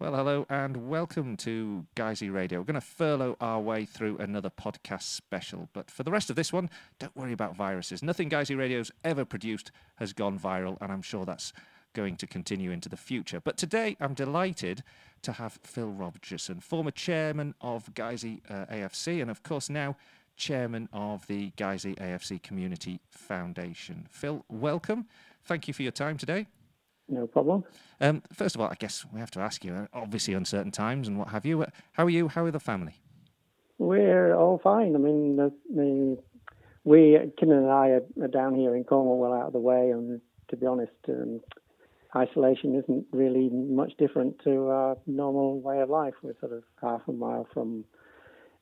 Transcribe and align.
Well, 0.00 0.14
hello 0.14 0.46
and 0.48 0.88
welcome 0.88 1.36
to 1.36 1.84
Guiseley 1.94 2.32
Radio. 2.32 2.58
We're 2.58 2.64
going 2.64 2.74
to 2.74 2.80
furlough 2.80 3.36
our 3.38 3.60
way 3.60 3.84
through 3.84 4.16
another 4.16 4.48
podcast 4.48 5.02
special, 5.02 5.68
but 5.74 5.90
for 5.90 6.04
the 6.04 6.10
rest 6.10 6.30
of 6.30 6.36
this 6.36 6.54
one, 6.54 6.70
don't 6.98 7.14
worry 7.14 7.34
about 7.34 7.54
viruses. 7.54 8.02
Nothing 8.02 8.30
Guiseley 8.30 8.56
Radio's 8.56 8.90
ever 9.04 9.26
produced 9.26 9.72
has 9.96 10.14
gone 10.14 10.38
viral, 10.38 10.78
and 10.80 10.90
I'm 10.90 11.02
sure 11.02 11.26
that's 11.26 11.52
going 11.92 12.16
to 12.16 12.26
continue 12.26 12.70
into 12.70 12.88
the 12.88 12.96
future. 12.96 13.40
But 13.40 13.58
today, 13.58 13.98
I'm 14.00 14.14
delighted 14.14 14.82
to 15.20 15.32
have 15.32 15.58
Phil 15.64 15.90
Rogerson, 15.90 16.62
former 16.62 16.92
chairman 16.92 17.54
of 17.60 17.92
Guiseley 17.92 18.40
uh, 18.48 18.64
AFC, 18.72 19.20
and 19.20 19.30
of 19.30 19.42
course 19.42 19.68
now 19.68 19.98
chairman 20.34 20.88
of 20.94 21.26
the 21.26 21.50
Guiseley 21.58 21.94
AFC 21.96 22.42
Community 22.42 23.00
Foundation. 23.10 24.08
Phil, 24.10 24.46
welcome. 24.48 25.08
Thank 25.44 25.68
you 25.68 25.74
for 25.74 25.82
your 25.82 25.92
time 25.92 26.16
today. 26.16 26.46
No 27.10 27.26
problem. 27.26 27.64
Um, 28.00 28.22
first 28.32 28.54
of 28.54 28.60
all, 28.60 28.68
I 28.68 28.76
guess 28.76 29.04
we 29.12 29.18
have 29.18 29.32
to 29.32 29.40
ask 29.40 29.64
you, 29.64 29.74
uh, 29.74 29.86
obviously 29.92 30.32
uncertain 30.32 30.70
times 30.70 31.08
and 31.08 31.18
what 31.18 31.28
have 31.28 31.44
you. 31.44 31.62
Uh, 31.62 31.66
how 31.92 32.04
are 32.06 32.10
you? 32.10 32.28
How 32.28 32.44
are 32.44 32.52
the 32.52 32.60
family? 32.60 32.94
We're 33.78 34.34
all 34.34 34.60
fine. 34.62 34.94
I 34.94 34.98
mean, 34.98 35.36
the, 35.36 35.52
the 35.74 36.18
we, 36.84 37.18
Kim 37.38 37.50
and 37.50 37.66
I 37.66 37.88
are, 37.88 38.02
are, 38.22 38.28
down 38.28 38.54
here 38.54 38.76
in 38.76 38.84
Cornwall, 38.84 39.18
well 39.18 39.34
out 39.34 39.48
of 39.48 39.52
the 39.52 39.58
way, 39.58 39.90
and 39.90 40.20
to 40.48 40.56
be 40.56 40.66
honest, 40.66 40.92
um, 41.08 41.40
isolation 42.14 42.76
isn't 42.76 43.06
really 43.12 43.48
much 43.50 43.92
different 43.98 44.38
to 44.44 44.68
our 44.68 44.96
normal 45.06 45.60
way 45.60 45.80
of 45.80 45.90
life. 45.90 46.14
We're 46.22 46.38
sort 46.38 46.52
of 46.52 46.62
half 46.80 47.02
a 47.08 47.12
mile 47.12 47.48
from 47.52 47.84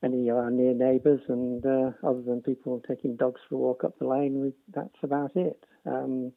any 0.03 0.29
of 0.29 0.37
our 0.37 0.49
near 0.49 0.73
neighbours, 0.73 1.21
and 1.27 1.63
uh, 1.63 1.91
other 2.03 2.21
than 2.23 2.41
people 2.41 2.81
taking 2.87 3.15
dogs 3.15 3.41
for 3.47 3.55
a 3.55 3.59
walk 3.59 3.83
up 3.83 3.99
the 3.99 4.07
lane, 4.07 4.41
we, 4.41 4.53
that's 4.73 4.97
about 5.03 5.35
it. 5.35 5.63
Um, 5.85 6.31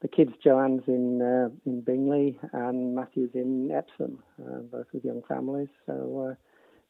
the 0.00 0.08
kids, 0.08 0.32
Joanne's 0.42 0.82
in 0.86 1.20
uh, 1.20 1.48
in 1.66 1.82
Bingley 1.82 2.38
and 2.52 2.94
Matthew's 2.94 3.30
in 3.34 3.70
Epsom, 3.70 4.22
uh, 4.40 4.60
both 4.60 4.86
with 4.92 5.04
young 5.04 5.22
families. 5.28 5.68
So 5.86 6.30
uh, 6.30 6.34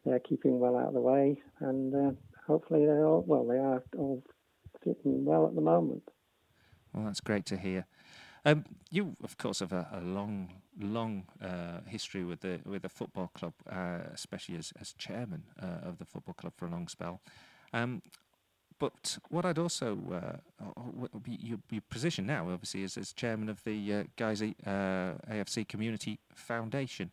they're 0.04 0.20
keeping 0.20 0.60
well 0.60 0.76
out 0.76 0.88
of 0.88 0.94
the 0.94 1.00
way, 1.00 1.40
and 1.58 1.94
uh, 1.94 2.12
hopefully 2.46 2.86
they're 2.86 3.04
all 3.04 3.24
well. 3.26 3.46
They 3.46 3.58
are 3.58 3.82
all 3.96 4.22
fitting 4.84 5.24
well 5.24 5.46
at 5.46 5.54
the 5.54 5.60
moment. 5.60 6.02
Well, 6.92 7.04
that's 7.04 7.20
great 7.20 7.46
to 7.46 7.56
hear. 7.56 7.86
Um, 8.44 8.64
you, 8.90 9.14
of 9.22 9.36
course, 9.36 9.58
have 9.60 9.72
a, 9.72 9.86
a 9.92 10.00
long, 10.00 10.62
long 10.80 11.24
uh, 11.42 11.80
history 11.86 12.24
with 12.24 12.40
the 12.40 12.60
with 12.64 12.82
the 12.82 12.88
football 12.88 13.30
club, 13.34 13.54
uh, 13.68 13.98
especially 14.14 14.56
as 14.56 14.72
as 14.80 14.92
chairman 14.92 15.44
of 15.58 15.98
the 15.98 16.04
football 16.04 16.34
club 16.34 16.52
for 16.56 16.66
a 16.66 16.70
long 16.70 16.86
spell. 16.86 17.20
Um, 17.72 18.02
but 18.80 19.18
what 19.28 19.44
I'd 19.44 19.58
also 19.58 19.98
uh, 20.12 21.18
be 21.22 21.38
your, 21.40 21.58
your, 21.70 21.82
position 21.90 22.26
now, 22.26 22.50
obviously, 22.50 22.82
is 22.82 22.96
as 22.96 23.12
chairman 23.12 23.48
of 23.48 23.62
the 23.62 23.92
uh, 23.92 24.24
uh, 24.24 25.14
AFC 25.30 25.68
Community 25.68 26.18
Foundation. 26.34 27.12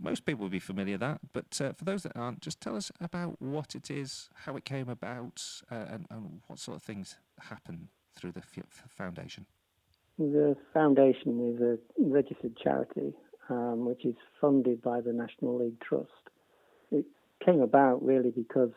Most 0.00 0.26
people 0.26 0.42
will 0.42 0.50
be 0.50 0.58
familiar 0.58 0.94
with 0.94 1.00
that, 1.00 1.20
but 1.32 1.60
uh, 1.60 1.72
for 1.72 1.84
those 1.84 2.02
that 2.02 2.16
aren't, 2.16 2.40
just 2.40 2.60
tell 2.60 2.76
us 2.76 2.92
about 3.00 3.40
what 3.40 3.74
it 3.74 3.90
is, 3.90 4.28
how 4.44 4.56
it 4.56 4.64
came 4.64 4.88
about, 4.88 5.42
uh, 5.70 5.86
and, 5.88 6.06
and, 6.10 6.40
what 6.48 6.58
sort 6.58 6.76
of 6.76 6.82
things 6.82 7.16
happen 7.40 7.88
through 8.14 8.32
the 8.32 8.40
f- 8.40 8.82
foundation. 8.88 9.46
The 10.18 10.56
foundation 10.72 11.54
is 11.54 11.60
a 11.60 11.78
registered 11.98 12.56
charity 12.56 13.14
um, 13.48 13.84
which 13.84 14.04
is 14.04 14.14
funded 14.40 14.82
by 14.82 15.00
the 15.00 15.12
National 15.12 15.58
League 15.58 15.80
Trust. 15.80 16.10
It 16.90 17.04
came 17.44 17.60
about 17.60 18.04
really 18.04 18.30
because 18.30 18.72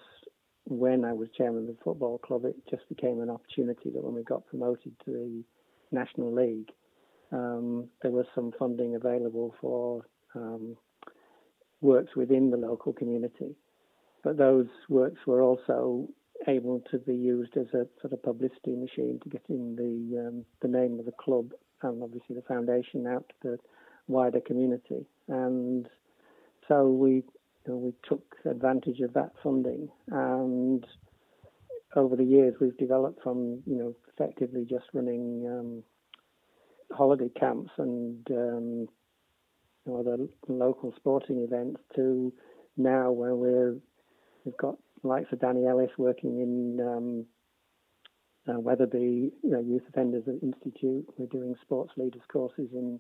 when 0.70 1.06
I 1.06 1.14
was 1.14 1.30
chairman 1.38 1.62
of 1.62 1.68
the 1.68 1.84
football 1.84 2.18
club, 2.18 2.46
it 2.46 2.56
just 2.70 2.88
became 2.90 3.22
an 3.22 3.30
opportunity 3.30 3.90
that 3.90 4.04
when 4.04 4.14
we 4.14 4.24
got 4.24 4.48
promoted 4.48 4.94
to 5.06 5.12
the 5.12 5.44
National 5.92 6.34
League, 6.34 6.72
um, 7.32 7.88
there 8.02 8.12
was 8.12 8.26
some 8.36 8.52
funding 8.60 8.96
available 8.96 9.56
for 9.62 10.06
um, 10.36 10.76
works 11.82 12.16
within 12.16 12.50
the 12.50 12.58
local 12.58 12.92
community. 12.92 13.56
But 14.24 14.38
those 14.38 14.68
works 14.90 15.20
were 15.26 15.42
also 15.42 16.10
able 16.48 16.82
to 16.92 16.98
be 16.98 17.16
used 17.16 17.56
as 17.56 17.68
a 17.68 17.88
sort 18.02 18.14
of 18.14 18.22
publicity 18.24 18.76
machine 18.76 19.20
to 19.24 19.30
get 19.30 19.44
in 19.50 19.76
the 19.76 20.28
um, 20.28 20.46
the 20.62 20.68
name 20.68 21.00
of 21.00 21.06
the 21.06 21.12
club 21.14 21.52
and 21.82 22.04
obviously 22.04 22.36
the 22.36 22.42
foundation 22.42 23.08
out 23.08 23.26
to 23.42 23.52
the 23.52 23.58
wider 24.08 24.42
community. 24.42 25.06
And 25.28 25.88
so 26.68 26.90
we 26.90 27.24
you 27.68 27.74
know, 27.74 27.80
we 27.80 27.94
took 28.08 28.36
advantage 28.46 29.00
of 29.02 29.14
that 29.14 29.32
funding, 29.44 29.90
and 30.10 30.86
over 31.96 32.16
the 32.16 32.24
years 32.24 32.56
we've 32.60 32.78
developed 32.78 33.22
from 33.24 33.62
you 33.66 33.76
know 33.76 33.96
effectively 34.14 34.66
just 34.70 34.86
running 34.94 35.46
um, 35.48 35.84
holiday 36.96 37.30
camps 37.40 37.72
and 37.78 38.26
um, 38.32 38.88
you 39.86 39.94
know, 39.94 40.00
other 40.00 40.18
local 40.48 40.94
sporting 40.96 41.44
events 41.44 41.82
to 41.96 42.34
now 42.78 43.12
where 43.12 43.36
we're 43.36 43.76
we've 44.46 44.58
got 44.58 44.76
likes 45.04 45.32
of 45.32 45.40
Danny 45.40 45.68
Ellis 45.68 45.92
working 45.98 46.40
in 46.40 46.80
um, 46.86 47.26
uh, 48.48 48.60
Wetherby, 48.60 49.32
you 49.44 49.50
know, 49.50 49.60
Youth 49.60 49.84
Offenders 49.90 50.24
Institute. 50.42 51.06
We're 51.18 51.28
doing 51.28 51.56
sports 51.62 51.92
leaders 51.98 52.22
courses 52.32 52.70
in 52.74 53.00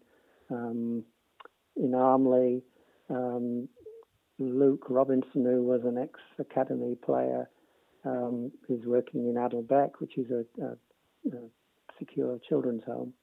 um, 0.51 1.03
in 1.75 1.93
Armley. 1.93 2.63
Um, 3.09 3.69
Luke 4.39 4.85
Robinson, 4.89 5.45
who 5.45 5.63
was 5.63 5.81
an 5.83 5.97
ex 5.97 6.19
academy 6.39 6.95
player, 7.03 7.49
um, 8.05 8.51
who's 8.67 8.85
working 8.85 9.27
in 9.27 9.37
Adel 9.37 9.63
Beck, 9.63 9.99
which 9.99 10.17
is 10.17 10.29
a, 10.31 10.45
a, 10.63 11.35
a, 11.35 11.39
secure 11.97 12.39
children's 12.47 12.83
home. 12.83 13.13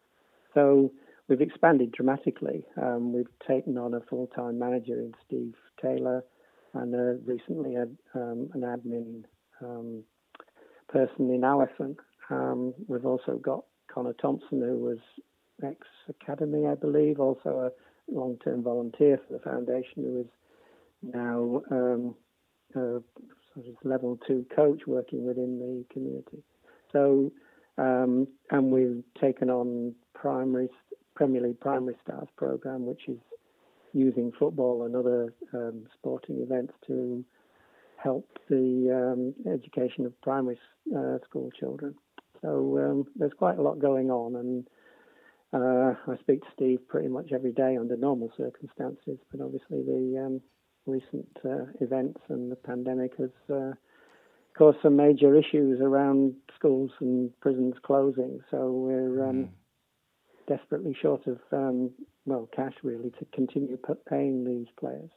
So 0.53 0.91
we've 1.29 1.41
expanded 1.41 1.93
dramatically. 1.93 2.65
Um, 2.81 3.13
we've 3.13 3.29
taken 3.47 3.79
on 3.79 3.95
a 3.95 4.01
full 4.01 4.27
time 4.29 4.59
manager 4.59 4.95
in 4.95 5.15
Steve 5.27 5.55
Taylor 5.81 6.25
and 6.75 6.95
uh, 6.95 7.23
recently 7.25 7.75
had 7.75 7.97
um, 8.15 8.51
an 8.55 8.63
admin 8.63 9.25
um, 9.63 10.03
person 10.89 11.31
in 11.33 11.45
Allison. 11.45 11.97
Um, 12.31 12.75
we've 12.89 13.07
also 13.07 13.37
got 13.37 13.65
Connor 13.93 14.15
Thompson, 14.15 14.61
who 14.61 14.77
was 14.79 14.99
ex 15.63 15.87
academy, 16.09 16.67
I 16.67 16.75
believe, 16.75 17.21
also 17.21 17.71
a 17.71 18.13
long 18.13 18.39
term 18.45 18.63
volunteer 18.63 19.21
for 19.27 19.35
the 19.35 19.39
foundation, 19.39 20.03
who 20.03 20.21
is 20.21 20.27
now 21.13 21.63
um, 21.71 22.15
a 22.75 23.01
sort 23.55 23.67
of 23.69 23.75
level 23.85 24.19
two 24.27 24.47
coach 24.55 24.83
working 24.87 25.27
within 25.27 25.59
the 25.59 25.85
community. 25.93 26.43
So, 26.93 27.33
um, 27.79 28.29
and 28.51 28.71
we've 28.71 29.03
taken 29.21 29.51
on 29.51 29.95
primary 30.15 30.69
Premier 31.15 31.43
League 31.43 31.61
primary 31.61 31.97
stars 32.03 32.29
program, 32.37 32.87
which 32.87 33.03
is 33.09 33.19
using 33.93 34.33
football 34.39 34.85
and 34.85 34.97
other 34.97 35.33
um, 35.53 35.87
sporting 35.97 36.41
events 36.41 36.73
to 36.87 37.25
help 37.97 38.29
the 38.49 38.91
um, 38.93 39.35
education 39.51 40.05
of 40.05 40.21
primary 40.21 40.59
uh, 40.97 41.19
school 41.25 41.51
children. 41.59 41.95
So 42.43 42.79
um, 42.79 43.07
there's 43.17 43.33
quite 43.39 43.59
a 43.59 43.63
lot 43.63 43.79
going 43.79 44.11
on, 44.11 44.37
and 44.37 44.67
uh, 45.53 45.95
I 46.07 46.17
speak 46.21 46.41
to 46.41 46.47
Steve 46.55 46.81
pretty 46.89 47.09
much 47.09 47.31
every 47.33 47.53
day 47.53 47.77
under 47.79 47.97
normal 47.97 48.31
circumstances. 48.37 49.19
But 49.31 49.41
obviously, 49.41 49.83
the 49.83 50.23
um, 50.27 50.41
recent 50.87 51.29
uh, 51.45 51.67
events 51.81 52.21
and 52.29 52.51
the 52.51 52.57
pandemic 52.57 53.13
has 53.19 53.31
uh, 53.53 53.73
caused 54.57 54.79
some 54.83 54.97
major 54.97 55.35
issues 55.37 55.81
around 55.81 56.35
schools 56.57 56.91
and 57.01 57.31
prisons 57.41 57.75
closing. 57.83 58.41
So 58.51 58.71
we're 58.71 59.29
um, 59.29 59.37
mm. 59.37 59.49
desperately 60.47 60.97
short 61.01 61.27
of 61.27 61.39
um, 61.53 61.91
well 62.27 62.49
cash 62.55 62.75
really 62.83 63.11
to 63.19 63.25
continue 63.33 63.79
paying 64.09 64.45
these 64.45 64.69
players. 64.79 65.11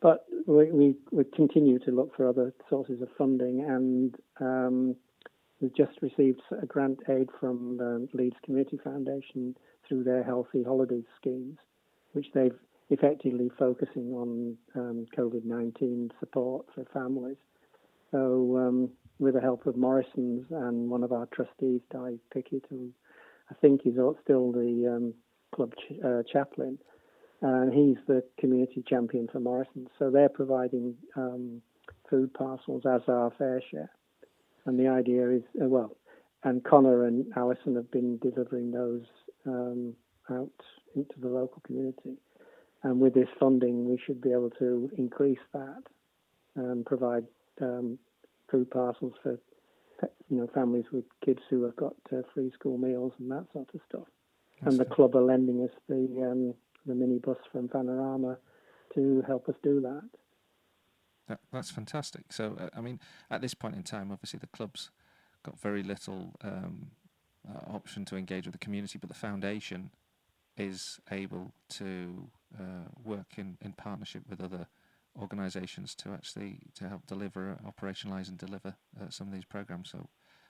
But 0.00 0.24
we, 0.46 0.70
we, 0.72 0.96
we, 1.12 1.24
continue 1.24 1.78
to 1.80 1.92
look 1.92 2.16
for 2.16 2.28
other 2.28 2.52
sources 2.68 3.00
of 3.02 3.08
funding, 3.16 3.64
and 3.64 4.16
um, 4.40 4.96
we've 5.60 5.76
just 5.76 6.02
received 6.02 6.40
a 6.60 6.66
grant 6.66 6.98
aid 7.08 7.28
from 7.38 7.76
the 7.76 8.08
Leeds 8.12 8.34
Community 8.44 8.80
Foundation 8.82 9.56
through 9.86 10.02
their 10.02 10.24
Healthy 10.24 10.64
Holidays 10.64 11.04
schemes, 11.20 11.56
which 12.14 12.26
they've 12.34 12.58
effectively 12.92 13.50
focusing 13.58 14.12
on 14.12 14.56
um, 14.74 15.06
COVID 15.16 15.44
19 15.44 16.10
support 16.20 16.66
for 16.74 16.84
families. 16.92 17.38
So, 18.10 18.58
um, 18.58 18.90
with 19.18 19.34
the 19.34 19.40
help 19.40 19.66
of 19.66 19.76
Morrison's 19.76 20.46
and 20.50 20.90
one 20.90 21.02
of 21.02 21.12
our 21.12 21.26
trustees, 21.26 21.80
Di 21.90 22.18
Pickett, 22.32 22.64
who 22.68 22.90
I 23.50 23.54
think 23.54 23.82
is 23.86 23.94
still 24.22 24.52
the 24.52 24.94
um, 24.94 25.14
club 25.54 25.72
ch- 25.76 26.04
uh, 26.04 26.22
chaplain, 26.30 26.78
and 27.40 27.72
he's 27.72 27.96
the 28.06 28.22
community 28.38 28.84
champion 28.86 29.28
for 29.32 29.40
Morrison's. 29.40 29.88
So, 29.98 30.10
they're 30.10 30.28
providing 30.28 30.94
um, 31.16 31.62
food 32.10 32.34
parcels 32.34 32.82
as 32.84 33.00
our 33.08 33.32
fair 33.38 33.62
share. 33.70 33.90
And 34.66 34.78
the 34.78 34.88
idea 34.88 35.30
is, 35.30 35.42
uh, 35.60 35.66
well, 35.66 35.96
and 36.44 36.62
Connor 36.62 37.06
and 37.06 37.26
Alison 37.36 37.76
have 37.76 37.90
been 37.90 38.18
delivering 38.18 38.70
those 38.70 39.04
um, 39.46 39.94
out 40.30 40.50
into 40.94 41.14
the 41.20 41.28
local 41.28 41.62
community. 41.66 42.18
And 42.82 43.00
with 43.00 43.14
this 43.14 43.28
funding, 43.38 43.88
we 43.88 43.98
should 44.04 44.20
be 44.20 44.32
able 44.32 44.50
to 44.58 44.90
increase 44.98 45.38
that 45.52 45.82
and 46.56 46.84
provide 46.84 47.24
um, 47.60 47.98
food 48.50 48.70
parcels 48.70 49.14
for 49.22 49.38
you 50.28 50.38
know 50.38 50.48
families 50.52 50.86
with 50.92 51.04
kids 51.24 51.40
who 51.48 51.62
have 51.64 51.76
got 51.76 51.94
uh, 52.12 52.22
free 52.34 52.50
school 52.58 52.76
meals 52.76 53.12
and 53.18 53.30
that 53.30 53.46
sort 53.52 53.68
of 53.74 53.80
stuff. 53.88 54.06
That's 54.60 54.76
and 54.76 54.80
the 54.80 54.94
club 54.94 55.14
are 55.14 55.22
lending 55.22 55.62
us 55.62 55.70
the 55.88 56.28
um, 56.30 56.54
the 56.86 56.94
minibus 56.94 57.36
from 57.50 57.68
Vanarama 57.68 58.36
to 58.94 59.22
help 59.26 59.48
us 59.48 59.54
do 59.62 59.80
that. 59.80 60.08
that 61.28 61.40
that's 61.52 61.70
fantastic. 61.70 62.32
So, 62.32 62.56
uh, 62.58 62.68
I 62.76 62.80
mean, 62.80 63.00
at 63.30 63.40
this 63.40 63.54
point 63.54 63.76
in 63.76 63.82
time, 63.82 64.10
obviously 64.10 64.38
the 64.38 64.48
club's 64.48 64.90
got 65.44 65.58
very 65.60 65.82
little 65.82 66.34
um, 66.42 66.90
uh, 67.48 67.74
option 67.74 68.04
to 68.06 68.16
engage 68.16 68.46
with 68.46 68.52
the 68.52 68.58
community, 68.58 68.98
but 68.98 69.08
the 69.08 69.14
foundation 69.14 69.90
is 70.56 71.00
able 71.10 71.52
to 71.68 72.28
uh, 72.58 72.88
work 73.04 73.34
in, 73.36 73.56
in 73.60 73.72
partnership 73.72 74.22
with 74.28 74.40
other 74.40 74.66
organisations 75.20 75.94
to 75.94 76.10
actually 76.10 76.60
to 76.74 76.88
help 76.88 77.06
deliver, 77.06 77.58
operationalise, 77.66 78.28
and 78.28 78.38
deliver 78.38 78.74
uh, 79.00 79.10
some 79.10 79.26
of 79.26 79.32
these 79.34 79.44
programs. 79.44 79.90
So, 79.90 80.08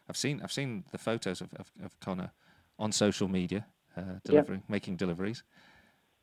I've 0.09 0.17
seen 0.17 0.41
I've 0.43 0.53
seen 0.53 0.85
the 0.93 0.99
photos 0.99 1.41
of, 1.41 1.53
of, 1.55 1.71
of 1.83 1.99
Connor 2.01 2.33
on 2.79 2.93
social 2.93 3.29
media 3.29 3.67
uh, 3.97 4.19
delivering, 4.25 4.61
yep. 4.61 4.71
making 4.71 4.97
deliveries. 4.97 5.43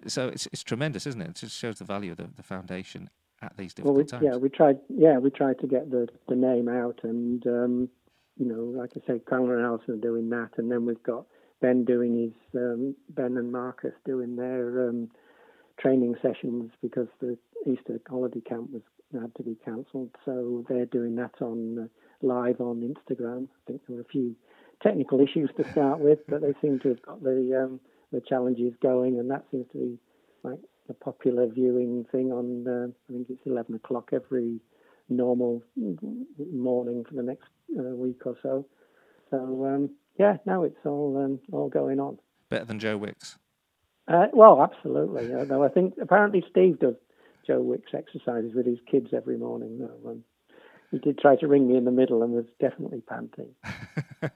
So 0.08 0.28
it's 0.30 0.48
it's 0.48 0.64
tremendous, 0.64 1.06
isn't 1.08 1.22
it? 1.22 1.30
It 1.30 1.36
just 1.36 1.58
shows 1.58 1.80
the 1.80 1.86
value 1.86 2.12
of 2.12 2.18
the, 2.18 2.30
the 2.36 2.44
foundation 2.44 3.10
at 3.42 3.56
these 3.58 3.74
difficult 3.74 3.96
well, 3.96 4.04
we, 4.04 4.10
times. 4.10 4.24
Yeah, 4.24 4.36
we 4.38 4.50
tried. 4.50 4.80
Yeah, 4.90 5.18
we 5.18 5.30
tried 5.30 5.60
to 5.60 5.68
get 5.68 5.92
the, 5.92 6.08
the 6.28 6.36
name 6.36 6.68
out, 6.68 7.00
and 7.04 7.46
um, 7.48 7.90
you 8.38 8.46
know, 8.46 8.80
like 8.80 8.92
I 8.96 9.06
say, 9.08 9.20
Connor 9.20 9.58
and 9.58 9.66
Alison 9.66 9.96
are 9.96 9.98
doing 9.98 10.30
that, 10.30 10.52
and 10.58 10.72
then 10.72 10.86
we've 10.86 11.04
got 11.04 11.26
Ben 11.62 11.84
doing 11.84 12.16
his 12.18 12.62
um, 12.62 12.96
Ben 13.10 13.38
and 13.38 13.52
Marcus 13.52 13.94
doing 14.06 14.36
their 14.36 14.90
um, 14.90 15.10
training 15.80 16.16
sessions 16.22 16.72
because 16.82 17.08
the 17.20 17.38
Easter 17.66 18.00
holiday 18.08 18.42
camp 18.42 18.72
was 18.72 18.82
had 19.14 19.34
to 19.36 19.44
be 19.44 19.58
cancelled, 19.66 20.12
so 20.24 20.64
they're 20.70 20.86
doing 20.86 21.16
that 21.16 21.34
on 21.42 21.80
uh, 21.80 21.88
live 22.22 22.62
on 22.62 22.82
Instagram. 22.82 23.48
I 23.48 23.62
think 23.66 23.82
there 23.88 23.96
were 23.96 24.04
a 24.04 24.06
few 24.06 24.36
technical 24.84 25.20
issues 25.20 25.50
to 25.58 25.70
start 25.72 26.00
with, 26.00 26.20
but 26.28 26.42
they 26.42 26.54
seem 26.62 26.80
to 26.82 26.90
have 26.90 27.02
got 27.02 27.24
the 27.24 27.64
um, 27.64 27.80
the 28.12 28.22
challenges 28.22 28.74
going, 28.82 29.20
and 29.20 29.32
that 29.32 29.46
seems 29.52 29.66
to 29.72 29.78
be 29.78 29.98
like 30.44 30.60
a 30.90 30.94
popular 30.94 31.48
viewing 31.48 32.06
thing 32.12 32.32
on. 32.32 32.68
Uh, 32.68 32.88
I 33.10 33.14
think 33.14 33.28
it's 33.30 33.46
eleven 33.46 33.76
o'clock 33.76 34.10
every 34.14 34.60
normal 35.10 35.64
morning 36.54 37.04
for 37.04 37.16
the 37.16 37.24
next 37.24 37.50
uh, 37.78 37.96
week 37.96 38.22
or 38.26 38.38
so. 38.44 38.66
So 39.32 39.66
um, 39.66 39.90
yeah, 40.20 40.38
now 40.46 40.64
it's 40.64 40.86
all 40.86 41.18
um, 41.18 41.40
all 41.52 41.70
going 41.70 42.00
on. 42.00 42.20
Better 42.50 42.66
than 42.66 42.80
Joe 42.80 42.98
Wicks. 42.98 43.38
Uh, 44.10 44.26
well, 44.34 44.62
absolutely. 44.62 45.34
Uh, 45.34 45.46
though 45.46 45.64
I 45.64 45.70
think 45.70 45.94
apparently 46.02 46.44
Steve 46.50 46.80
does 46.80 46.96
Joe 47.46 47.62
Wicks 47.62 47.94
exercises 47.94 48.54
with 48.56 48.66
his 48.66 48.80
kids 48.90 49.10
every 49.14 49.38
morning. 49.38 49.88
Um, 50.06 50.24
he 50.92 50.98
did 50.98 51.20
try 51.20 51.36
to 51.36 51.48
ring 51.48 51.68
me 51.68 51.78
in 51.78 51.86
the 51.86 51.92
middle 51.92 52.24
and 52.24 52.34
was 52.34 52.46
definitely 52.60 53.02
panting. 53.02 53.54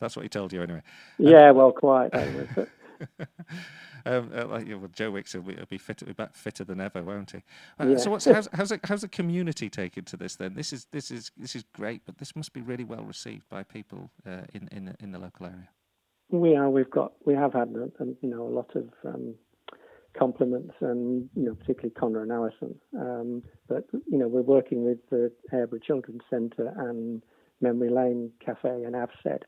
That's 0.00 0.16
what 0.16 0.22
he 0.22 0.28
told 0.28 0.52
you 0.52 0.62
anyway. 0.62 0.82
Yeah, 1.18 1.50
um, 1.50 1.56
well, 1.56 1.72
quite. 1.72 2.14
um, 4.04 4.30
uh, 4.34 4.46
like, 4.46 4.68
well, 4.68 4.90
Joe 4.92 5.10
Wicks 5.10 5.34
will 5.34 5.42
be, 5.42 5.54
will 5.54 5.66
be 5.66 5.78
fitter, 5.78 6.04
be 6.04 6.12
back 6.12 6.34
fitter 6.34 6.64
than 6.64 6.80
ever, 6.80 7.02
won't 7.02 7.30
he? 7.30 7.42
Uh, 7.80 7.88
yeah. 7.88 7.96
So, 7.96 8.10
what's 8.10 8.26
how's, 8.26 8.48
how's, 8.52 8.68
the, 8.68 8.80
how's 8.84 9.00
the 9.00 9.08
community 9.08 9.70
taken 9.70 10.04
to 10.04 10.16
this? 10.18 10.36
Then 10.36 10.54
this 10.54 10.74
is 10.74 10.86
this 10.92 11.10
is 11.10 11.30
this 11.38 11.56
is 11.56 11.64
great, 11.74 12.02
but 12.04 12.18
this 12.18 12.36
must 12.36 12.52
be 12.52 12.60
really 12.60 12.84
well 12.84 13.04
received 13.04 13.48
by 13.48 13.62
people 13.62 14.10
uh, 14.26 14.42
in 14.52 14.68
in 14.72 14.94
in 15.00 15.12
the 15.12 15.18
local 15.18 15.46
area. 15.46 15.68
We 16.30 16.56
are. 16.56 16.70
We've 16.70 16.90
got. 16.90 17.12
We 17.24 17.34
have 17.34 17.52
had 17.52 17.68
a, 17.74 18.02
a, 18.02 18.06
you 18.20 18.28
know 18.28 18.42
a 18.42 18.48
lot 18.48 18.74
of 18.74 18.88
um, 19.04 19.34
compliments, 20.18 20.74
and 20.80 21.28
you 21.34 21.44
know 21.44 21.54
particularly 21.54 21.94
Connor 21.98 22.22
and 22.22 22.32
Alison. 22.32 22.74
Um, 22.98 23.42
but 23.68 23.84
you 23.92 24.18
know 24.18 24.28
we're 24.28 24.42
working 24.42 24.84
with 24.84 24.98
the 25.10 25.32
Aireborough 25.52 25.82
Children's 25.82 26.22
Centre 26.30 26.72
and 26.76 27.22
Memory 27.60 27.90
Lane 27.90 28.32
Cafe 28.44 28.68
and 28.68 28.94
AVSED, 28.94 29.42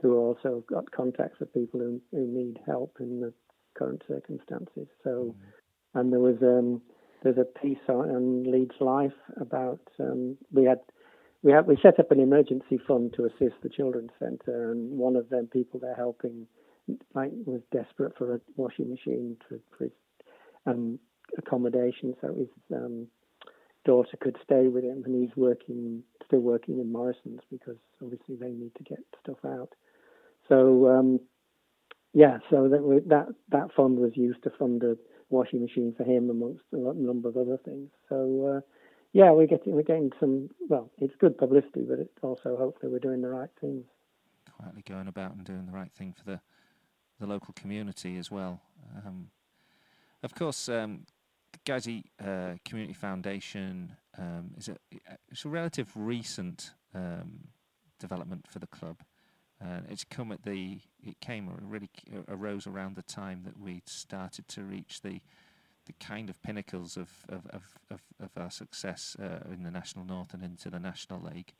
who 0.00 0.16
also 0.16 0.64
got 0.68 0.90
contacts 0.90 1.40
of 1.40 1.52
people 1.52 1.80
who, 1.80 2.00
who 2.10 2.26
need 2.26 2.58
help 2.66 2.96
in 3.00 3.20
the 3.20 3.32
current 3.74 4.02
circumstances. 4.08 4.88
So, 5.04 5.10
mm-hmm. 5.10 5.98
and 5.98 6.12
there 6.12 6.20
was 6.20 6.36
um, 6.42 6.82
there's 7.22 7.38
a 7.38 7.44
piece 7.44 7.78
on 7.88 8.44
Leeds 8.44 8.74
Life 8.80 9.12
about 9.40 9.80
um, 10.00 10.36
we 10.50 10.64
had 10.64 10.80
we 11.42 11.52
had 11.52 11.66
we 11.66 11.76
set 11.82 11.98
up 11.98 12.10
an 12.10 12.20
emergency 12.20 12.78
fund 12.86 13.14
to 13.14 13.24
assist 13.24 13.60
the 13.62 13.68
children's 13.68 14.10
centre, 14.18 14.70
and 14.70 14.96
one 14.96 15.16
of 15.16 15.28
them 15.28 15.48
people 15.52 15.80
they're 15.80 15.94
helping 15.94 16.46
like 17.14 17.30
was 17.46 17.60
desperate 17.72 18.16
for 18.16 18.34
a 18.34 18.40
washing 18.56 18.90
machine 18.90 19.36
for, 19.48 19.58
for 19.76 19.84
his 19.84 19.92
um, 20.66 20.98
accommodation, 21.38 22.14
so 22.20 22.34
his 22.34 22.48
um, 22.74 23.06
daughter 23.84 24.16
could 24.20 24.36
stay 24.44 24.68
with 24.68 24.84
him, 24.84 25.02
and 25.04 25.14
he's 25.14 25.36
working 25.36 26.02
still 26.26 26.40
working 26.40 26.78
in 26.78 26.92
Morrison's 26.92 27.40
because 27.50 27.76
obviously 28.02 28.36
they 28.36 28.50
need 28.50 28.74
to 28.76 28.84
get 28.84 28.98
stuff 29.22 29.38
out. 29.44 29.70
So 30.48 30.88
um, 30.88 31.20
yeah, 32.12 32.38
so 32.50 32.68
that 32.68 33.02
that 33.08 33.26
that 33.50 33.74
fund 33.76 33.98
was 33.98 34.12
used 34.14 34.42
to 34.44 34.50
fund 34.58 34.82
a 34.84 34.96
washing 35.30 35.62
machine 35.62 35.94
for 35.96 36.04
him 36.04 36.30
amongst 36.30 36.62
a 36.72 36.76
number 36.76 37.28
of 37.28 37.36
other 37.36 37.58
things. 37.64 37.88
So 38.08 38.58
uh, 38.58 38.60
yeah, 39.12 39.30
we're 39.30 39.46
getting 39.46 39.74
we're 39.74 39.82
getting 39.82 40.10
some. 40.18 40.50
Well, 40.68 40.90
it's 40.98 41.14
good 41.18 41.36
publicity, 41.36 41.84
but 41.88 41.98
it's 41.98 42.18
also 42.22 42.56
hopefully 42.56 42.90
we're 42.90 42.98
doing 42.98 43.20
the 43.20 43.28
right 43.28 43.50
things. 43.60 43.84
Quietly 44.56 44.82
going 44.88 45.08
about 45.08 45.34
and 45.34 45.44
doing 45.44 45.66
the 45.66 45.72
right 45.72 45.92
thing 45.92 46.14
for 46.16 46.24
the 46.24 46.40
the 47.20 47.26
local 47.26 47.52
community 47.54 48.16
as 48.16 48.30
well. 48.30 48.60
Um, 49.04 49.28
of 50.22 50.34
course, 50.34 50.68
um, 50.68 51.04
Guiseley 51.64 52.04
uh, 52.24 52.54
Community 52.64 52.94
Foundation 52.94 53.96
um, 54.18 54.52
is 54.56 54.68
a 54.68 54.76
it's 55.30 55.44
a 55.44 55.48
relative 55.48 55.90
recent 55.94 56.72
um, 56.94 57.48
development 57.98 58.46
for 58.48 58.58
the 58.60 58.66
club. 58.66 59.02
Uh, 59.62 59.80
it's 59.88 60.04
come 60.04 60.32
at 60.32 60.42
the 60.42 60.80
it 61.02 61.20
came 61.20 61.48
or 61.48 61.58
really 61.60 61.90
arose 62.28 62.66
around 62.66 62.96
the 62.96 63.02
time 63.02 63.42
that 63.44 63.58
we 63.58 63.82
started 63.86 64.48
to 64.48 64.62
reach 64.62 65.02
the 65.02 65.20
the 65.86 65.92
kind 65.94 66.30
of 66.30 66.42
pinnacles 66.42 66.96
of 66.96 67.10
of, 67.28 67.46
of, 67.46 67.62
of, 67.90 68.00
of 68.20 68.30
our 68.36 68.50
success 68.50 69.16
uh, 69.20 69.52
in 69.52 69.62
the 69.62 69.70
national 69.70 70.04
north 70.04 70.34
and 70.34 70.42
into 70.42 70.70
the 70.70 70.78
national 70.78 71.20
league. 71.20 71.52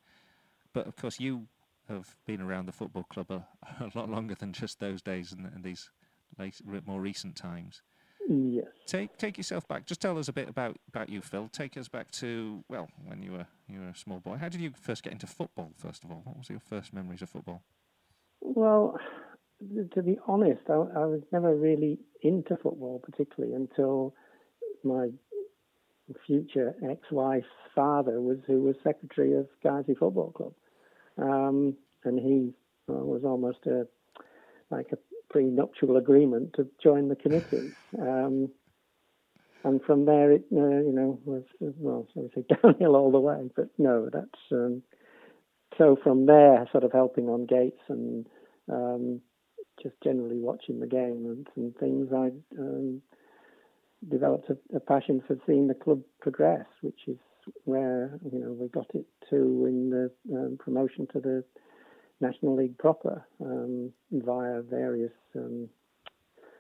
But 0.73 0.87
of 0.87 0.97
course, 0.97 1.21
you 1.21 1.49
have 1.89 2.17
been 2.27 2.41
around 2.41 2.67
the 2.67 2.73
football 2.73 3.05
club 3.05 3.31
a, 3.31 3.47
a 3.81 3.91
lot 3.95 4.09
longer 4.09 4.35
than 4.35 4.53
just 4.53 4.81
those 4.81 5.03
days 5.03 5.33
and, 5.33 5.47
and 5.47 5.65
these 5.65 5.91
late, 6.39 6.61
more 6.87 7.01
recent 7.01 7.37
times. 7.37 7.83
Yes. 8.29 8.67
Take 8.87 9.17
take 9.19 9.37
yourself 9.37 9.67
back. 9.67 9.85
Just 9.85 10.01
tell 10.01 10.17
us 10.19 10.29
a 10.29 10.33
bit 10.33 10.49
about, 10.49 10.77
about 10.89 11.09
you, 11.09 11.21
Phil. 11.21 11.49
Take 11.53 11.77
us 11.77 11.89
back 11.89 12.11
to 12.13 12.65
well, 12.69 12.89
when 13.05 13.23
you 13.23 13.33
were 13.33 13.47
you 13.69 13.81
were 13.81 13.89
a 13.89 13.97
small 13.97 14.21
boy. 14.21 14.37
How 14.37 14.49
did 14.49 14.61
you 14.61 14.73
first 14.81 15.03
get 15.03 15.13
into 15.13 15.27
football? 15.27 15.73
First 15.77 16.05
of 16.05 16.11
all, 16.11 16.23
what 16.25 16.39
was 16.39 16.49
your 16.49 16.61
first 16.61 16.93
memories 16.93 17.23
of 17.23 17.31
football? 17.31 17.63
Well, 18.41 18.99
to 19.95 20.03
be 20.03 20.19
honest, 20.27 20.63
I, 20.69 20.75
I 20.75 21.07
was 21.07 21.23
never 21.33 21.55
really 21.55 21.99
into 22.23 22.57
football 22.57 23.03
particularly 23.05 23.55
until 23.55 24.15
my 24.85 25.09
future 26.27 26.75
ex-wife's 26.89 27.47
father 27.75 28.21
was 28.21 28.39
who 28.47 28.63
was 28.63 28.77
secretary 28.83 29.35
of 29.35 29.47
Guysie 29.65 29.97
Football 29.97 30.33
Club, 30.33 30.53
um, 31.19 31.77
and 32.05 32.19
he 32.19 32.53
was 32.87 33.23
almost 33.25 33.67
a 33.67 33.87
like 34.71 34.89
a 34.93 34.99
prenuptial 35.31 35.97
agreement 35.97 36.55
to 36.55 36.69
join 36.83 37.09
the 37.09 37.17
committee. 37.17 37.73
Um, 37.99 38.51
and 39.65 39.81
from 39.83 40.07
there, 40.07 40.33
it 40.33 40.45
uh, 40.53 40.57
you 40.57 40.93
know 40.93 41.21
was 41.25 41.45
well, 41.61 42.07
say 42.15 42.45
downhill 42.63 42.97
all 42.97 43.13
the 43.13 43.21
way. 43.21 43.49
But 43.55 43.69
no, 43.79 44.09
that's 44.13 44.41
um, 44.51 44.83
so 45.79 45.97
from 46.03 46.27
there, 46.27 46.67
sort 46.73 46.85
of 46.85 46.93
helping 46.93 47.29
on 47.29 47.47
gates 47.47 47.81
and 47.89 48.27
um, 48.71 49.21
just 49.83 49.95
generally 50.03 50.39
watching 50.39 50.81
the 50.81 50.87
game 50.87 51.27
and, 51.27 51.47
and 51.57 51.77
things, 51.77 52.09
I 52.13 52.31
um, 52.59 53.03
developed 54.09 54.51
a, 54.51 54.77
a, 54.77 54.81
passion 54.81 55.23
for 55.27 55.37
seeing 55.47 55.69
the 55.69 55.75
club 55.75 56.03
progress, 56.21 56.67
which 56.83 57.01
is 57.07 57.19
where 57.65 58.19
you 58.31 58.39
know 58.39 58.53
we 58.53 58.69
got 58.69 58.95
it 58.95 59.07
to 59.31 59.37
in 59.67 59.91
the 59.91 60.11
um, 60.35 60.59
promotion 60.59 61.07
to 61.13 61.21
the 61.21 61.45
National 62.21 62.57
League 62.57 62.79
proper 62.79 63.25
um, 63.41 63.93
via 64.11 64.63
various 64.63 65.13
um, 65.37 65.69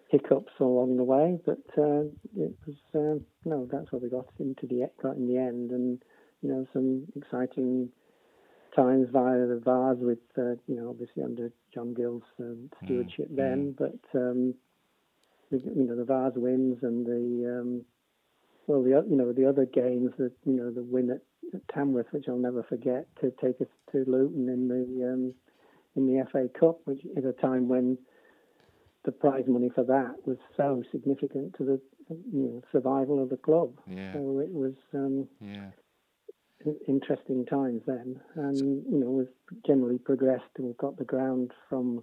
hiccups 0.08 0.52
along 0.60 0.96
the 0.96 1.04
way. 1.04 1.38
But 1.44 1.62
uh, 1.78 2.04
it 2.36 2.54
was 2.66 2.76
uh, 2.94 3.22
no, 3.44 3.68
that's 3.70 3.90
what 3.92 4.02
we 4.02 4.08
got 4.08 4.28
into 4.38 4.66
the 4.66 4.88
got 5.02 5.16
in 5.16 5.28
the 5.28 5.38
end, 5.38 5.70
and 5.70 6.02
you 6.42 6.50
know 6.50 6.66
some 6.72 7.06
exciting 7.16 7.90
times 8.74 9.08
via 9.12 9.46
the 9.46 9.60
Vase 9.64 9.98
with, 10.00 10.18
uh, 10.38 10.56
you 10.66 10.76
know, 10.76 10.88
obviously 10.90 11.22
under 11.22 11.50
John 11.74 11.94
Gill's 11.94 12.22
um, 12.40 12.70
stewardship 12.84 13.30
mm. 13.30 13.36
then, 13.36 13.74
mm. 13.74 13.76
but, 13.78 14.18
um, 14.18 14.54
the, 15.50 15.58
you 15.58 15.84
know, 15.84 15.96
the 15.96 16.04
Vase 16.04 16.32
wins 16.36 16.78
and 16.82 17.06
the, 17.06 17.60
um, 17.60 17.84
well, 18.66 18.82
the 18.82 19.04
you 19.08 19.16
know 19.16 19.32
the 19.32 19.48
other 19.48 19.66
games 19.66 20.12
that 20.18 20.32
you 20.44 20.52
know 20.52 20.70
the 20.70 20.82
win 20.82 21.10
at, 21.10 21.22
at, 21.54 21.60
Tamworth, 21.74 22.06
which 22.12 22.26
I'll 22.28 22.36
never 22.36 22.62
forget, 22.62 23.06
to 23.20 23.32
take 23.42 23.60
us 23.60 23.66
to 23.92 24.04
Luton 24.06 24.48
in 24.48 24.68
the 24.68 25.12
um, 25.12 25.34
in 25.96 26.06
the 26.06 26.24
FA 26.30 26.48
Cup, 26.58 26.80
which 26.84 27.02
at 27.16 27.24
a 27.24 27.32
time 27.32 27.68
when 27.68 27.98
the 29.04 29.12
prize 29.12 29.44
money 29.48 29.68
for 29.74 29.84
that 29.84 30.14
was 30.26 30.38
so 30.56 30.82
significant 30.92 31.56
to 31.58 31.64
the 31.64 31.80
you 32.08 32.20
know, 32.32 32.62
survival 32.70 33.22
of 33.22 33.30
the 33.30 33.36
club. 33.36 33.72
Yeah. 33.86 34.12
So 34.12 34.38
it 34.38 34.52
was 34.52 34.74
um, 34.94 35.28
yeah 35.40 35.70
interesting 36.88 37.46
times 37.46 37.82
then, 37.86 38.20
and 38.36 38.56
you 38.56 38.98
know 38.98 39.10
we've 39.10 39.62
generally 39.66 39.98
progressed 39.98 40.44
and 40.56 40.66
we've 40.66 40.76
got 40.76 40.96
the 40.96 41.04
ground 41.04 41.52
from 41.68 42.02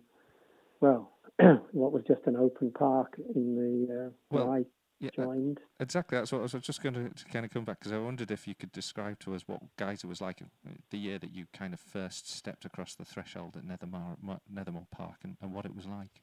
well, 0.82 1.12
what 1.72 1.92
was 1.92 2.04
just 2.08 2.22
an 2.26 2.36
open 2.36 2.72
park 2.72 3.20
in 3.36 3.56
the 3.56 4.06
uh, 4.06 4.10
well, 4.32 4.64
yeah, 5.00 5.10
joined. 5.16 5.60
Exactly, 5.80 6.18
that's 6.18 6.32
what 6.32 6.40
I 6.40 6.42
was 6.42 6.52
just 6.62 6.84
going 6.84 6.96
to, 6.96 7.10
to 7.10 7.26
kind 7.26 7.46
of 7.46 7.52
come 7.52 7.64
back 7.64 7.80
because 7.80 7.92
I 7.92 7.98
wondered 7.98 8.32
if 8.32 8.48
you 8.48 8.56
could 8.56 8.72
describe 8.72 9.20
to 9.20 9.34
us 9.34 9.44
what 9.48 9.62
Guiseley 9.78 10.06
was 10.10 10.22
like 10.22 10.42
uh, 10.42 10.72
the 10.90 10.98
year 10.98 11.20
that 11.20 11.34
you 11.34 11.46
kind 11.54 11.74
of 11.74 11.80
first 11.80 12.30
stepped 12.30 12.66
across 12.66 12.96
the 12.96 13.06
threshold 13.06 13.56
at 13.58 13.64
Nethermoor, 13.64 14.18
Nethermoor 14.54 14.88
Park 14.92 15.18
and, 15.24 15.38
and 15.42 15.54
what 15.54 15.66
it 15.66 15.76
was 15.76 15.86
like. 15.86 16.22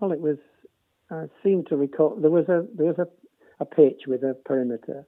Well, 0.00 0.12
it 0.12 0.20
was. 0.20 0.38
I 1.10 1.26
seem 1.42 1.64
to 1.68 1.76
recall 1.76 2.16
there 2.20 2.30
was 2.30 2.48
a 2.48 2.66
there 2.74 2.86
was 2.86 2.98
a, 2.98 3.06
a 3.60 3.64
pitch 3.64 4.02
with 4.06 4.22
a 4.22 4.34
perimeter. 4.44 5.06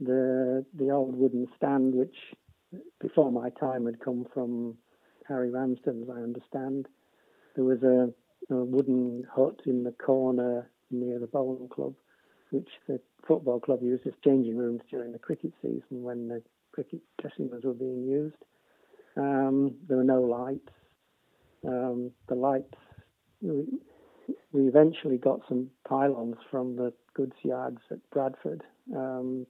The 0.00 0.64
the 0.74 0.90
old 0.90 1.16
wooden 1.16 1.48
stand, 1.56 1.94
which 1.94 2.16
before 3.00 3.32
my 3.32 3.50
time 3.50 3.86
had 3.86 4.00
come 4.00 4.26
from 4.32 4.76
Harry 5.28 5.50
Ramsden's, 5.50 6.08
I 6.10 6.20
understand. 6.20 6.86
There 7.54 7.64
was 7.64 7.82
a, 7.82 8.12
a 8.54 8.64
wooden 8.64 9.26
hut 9.34 9.62
in 9.66 9.84
the 9.84 9.92
corner 9.92 10.70
near 10.90 11.18
the 11.18 11.26
bowling 11.26 11.68
club, 11.68 11.94
which 12.50 12.68
the 12.86 13.00
football 13.26 13.60
club 13.60 13.82
used 13.82 14.06
as 14.06 14.12
changing 14.24 14.56
rooms 14.56 14.82
during 14.90 15.12
the 15.12 15.18
cricket 15.18 15.52
season 15.62 16.02
when 16.02 16.28
the 16.28 16.42
cricket 16.72 17.00
dressing 17.20 17.50
rooms 17.50 17.64
were 17.64 17.72
being 17.72 18.04
used. 18.04 18.36
Um, 19.16 19.76
there 19.88 19.96
were 19.96 20.04
no 20.04 20.20
lights. 20.20 20.68
Um, 21.66 22.12
the 22.28 22.34
lights, 22.34 22.74
we, 23.40 23.64
we, 24.52 24.68
eventually 24.68 25.16
got 25.16 25.40
some 25.48 25.70
pylons 25.88 26.36
from 26.50 26.76
the 26.76 26.92
goods 27.14 27.34
yards 27.42 27.80
at 27.90 27.98
Bradford, 28.10 28.62
um, 28.94 29.46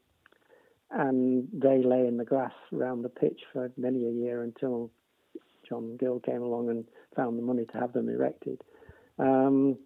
and 0.90 1.48
they 1.52 1.82
lay 1.82 2.06
in 2.06 2.16
the 2.16 2.24
grass 2.24 2.52
around 2.72 3.02
the 3.02 3.08
pitch 3.08 3.40
for 3.52 3.70
many 3.76 4.06
a 4.06 4.10
year 4.10 4.42
until 4.42 4.90
John 5.68 5.96
Gill 5.96 6.20
came 6.20 6.42
along 6.42 6.70
and 6.70 6.84
found 7.14 7.38
the 7.38 7.42
money 7.42 7.64
to 7.66 7.78
have 7.78 7.92
them 7.92 8.08
erected. 8.08 8.62
Um, 9.18 9.78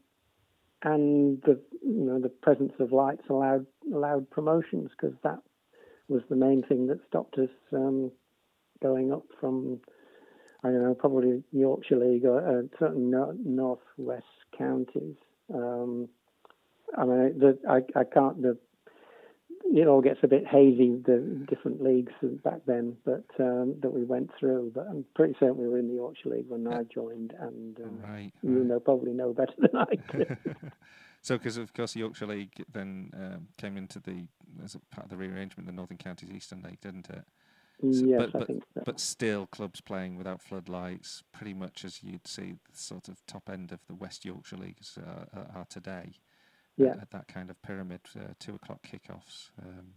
and 0.82 1.42
the 1.42 1.60
you 1.82 2.04
know 2.04 2.20
the 2.20 2.28
presence 2.28 2.72
of 2.78 2.92
lights 2.92 3.24
allowed 3.28 3.66
allowed 3.92 4.30
promotions 4.30 4.90
because 4.90 5.16
that 5.22 5.40
was 6.08 6.22
the 6.28 6.36
main 6.36 6.62
thing 6.62 6.86
that 6.86 7.00
stopped 7.06 7.38
us 7.38 7.50
um, 7.72 8.10
going 8.82 9.12
up 9.12 9.24
from 9.40 9.80
I 10.64 10.68
don't 10.68 10.82
know 10.82 10.94
probably 10.94 11.42
Yorkshire 11.52 11.96
League 11.96 12.24
or 12.24 12.40
uh, 12.40 12.62
certain 12.78 13.10
northwest 13.44 14.24
counties. 14.56 15.16
Um, 15.52 16.08
I 16.96 17.04
mean, 17.04 17.38
the, 17.38 17.58
I 17.68 17.78
I 17.98 18.04
can't 18.04 18.42
the 18.42 18.58
it 19.64 19.86
all 19.86 20.00
gets 20.00 20.20
a 20.22 20.28
bit 20.28 20.46
hazy 20.46 20.96
the 21.04 21.44
different 21.48 21.82
leagues 21.82 22.12
back 22.44 22.60
then, 22.66 22.96
but 23.04 23.24
um, 23.38 23.76
that 23.80 23.92
we 23.92 24.04
went 24.04 24.30
through. 24.38 24.72
But 24.74 24.86
I'm 24.88 25.04
pretty 25.14 25.34
certain 25.38 25.56
we 25.56 25.68
were 25.68 25.78
in 25.78 25.88
the 25.88 25.94
Yorkshire 25.94 26.30
League 26.30 26.48
when 26.48 26.66
I 26.66 26.82
joined, 26.84 27.34
and 27.38 27.78
um, 27.78 28.00
right, 28.02 28.32
you 28.42 28.58
right. 28.58 28.66
know 28.66 28.80
probably 28.80 29.12
know 29.12 29.32
better 29.32 29.52
than 29.58 29.76
I 29.76 29.94
do. 30.12 30.26
so, 31.22 31.38
because 31.38 31.56
of 31.56 31.72
course 31.74 31.92
the 31.92 32.00
Yorkshire 32.00 32.26
League 32.26 32.64
then 32.72 33.10
um, 33.14 33.48
came 33.58 33.76
into 33.76 34.00
the 34.00 34.26
as 34.64 34.74
a 34.74 34.80
part 34.94 35.04
of 35.04 35.10
the 35.10 35.16
rearrangement, 35.16 35.66
the 35.66 35.72
Northern 35.72 35.98
Counties 35.98 36.30
Eastern 36.30 36.62
League, 36.62 36.80
didn't 36.80 37.08
it? 37.10 37.24
So, 37.80 38.04
yes, 38.04 38.20
but, 38.20 38.32
but, 38.32 38.42
I 38.42 38.44
think 38.44 38.62
so. 38.74 38.82
but 38.84 39.00
still, 39.00 39.46
clubs 39.46 39.80
playing 39.80 40.16
without 40.16 40.42
floodlights, 40.42 41.22
pretty 41.32 41.54
much 41.54 41.84
as 41.84 42.02
you'd 42.02 42.26
see 42.26 42.52
the 42.70 42.76
sort 42.76 43.08
of 43.08 43.24
top 43.26 43.48
end 43.48 43.72
of 43.72 43.80
the 43.86 43.94
West 43.94 44.24
Yorkshire 44.24 44.58
leagues 44.58 44.98
uh, 44.98 45.40
are 45.54 45.64
today 45.70 46.12
yeah. 46.84 46.92
at, 47.00 47.10
that 47.10 47.28
kind 47.28 47.50
of 47.50 47.60
pyramid, 47.62 48.00
uh, 48.16 48.34
two 48.38 48.54
o'clock 48.54 48.80
kickoffs. 48.82 49.50
Um, 49.60 49.94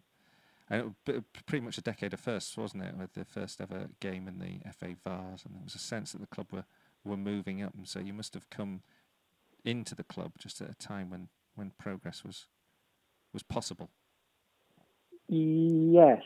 and 0.69 0.95
it 1.07 1.23
pretty 1.45 1.63
much 1.63 1.77
a 1.77 1.81
decade 1.81 2.13
of 2.13 2.19
firsts, 2.19 2.57
wasn't 2.57 2.83
it, 2.83 2.97
with 2.97 3.13
the 3.13 3.25
first 3.25 3.61
ever 3.61 3.89
game 3.99 4.27
in 4.27 4.39
the 4.39 4.59
FA 4.71 4.95
Vase, 5.03 5.45
and 5.45 5.55
there 5.55 5.63
was 5.63 5.75
a 5.75 5.79
sense 5.79 6.13
that 6.13 6.21
the 6.21 6.27
club 6.27 6.47
were, 6.51 6.65
were 7.03 7.17
moving 7.17 7.61
up, 7.61 7.73
and 7.75 7.87
so 7.87 7.99
you 7.99 8.13
must 8.13 8.33
have 8.33 8.49
come 8.49 8.81
into 9.65 9.95
the 9.95 10.03
club 10.03 10.33
just 10.39 10.61
at 10.61 10.69
a 10.69 10.75
time 10.75 11.09
when, 11.09 11.27
when 11.55 11.71
progress 11.77 12.23
was 12.23 12.47
was 13.33 13.43
possible. 13.43 13.89
Yes, 15.27 16.21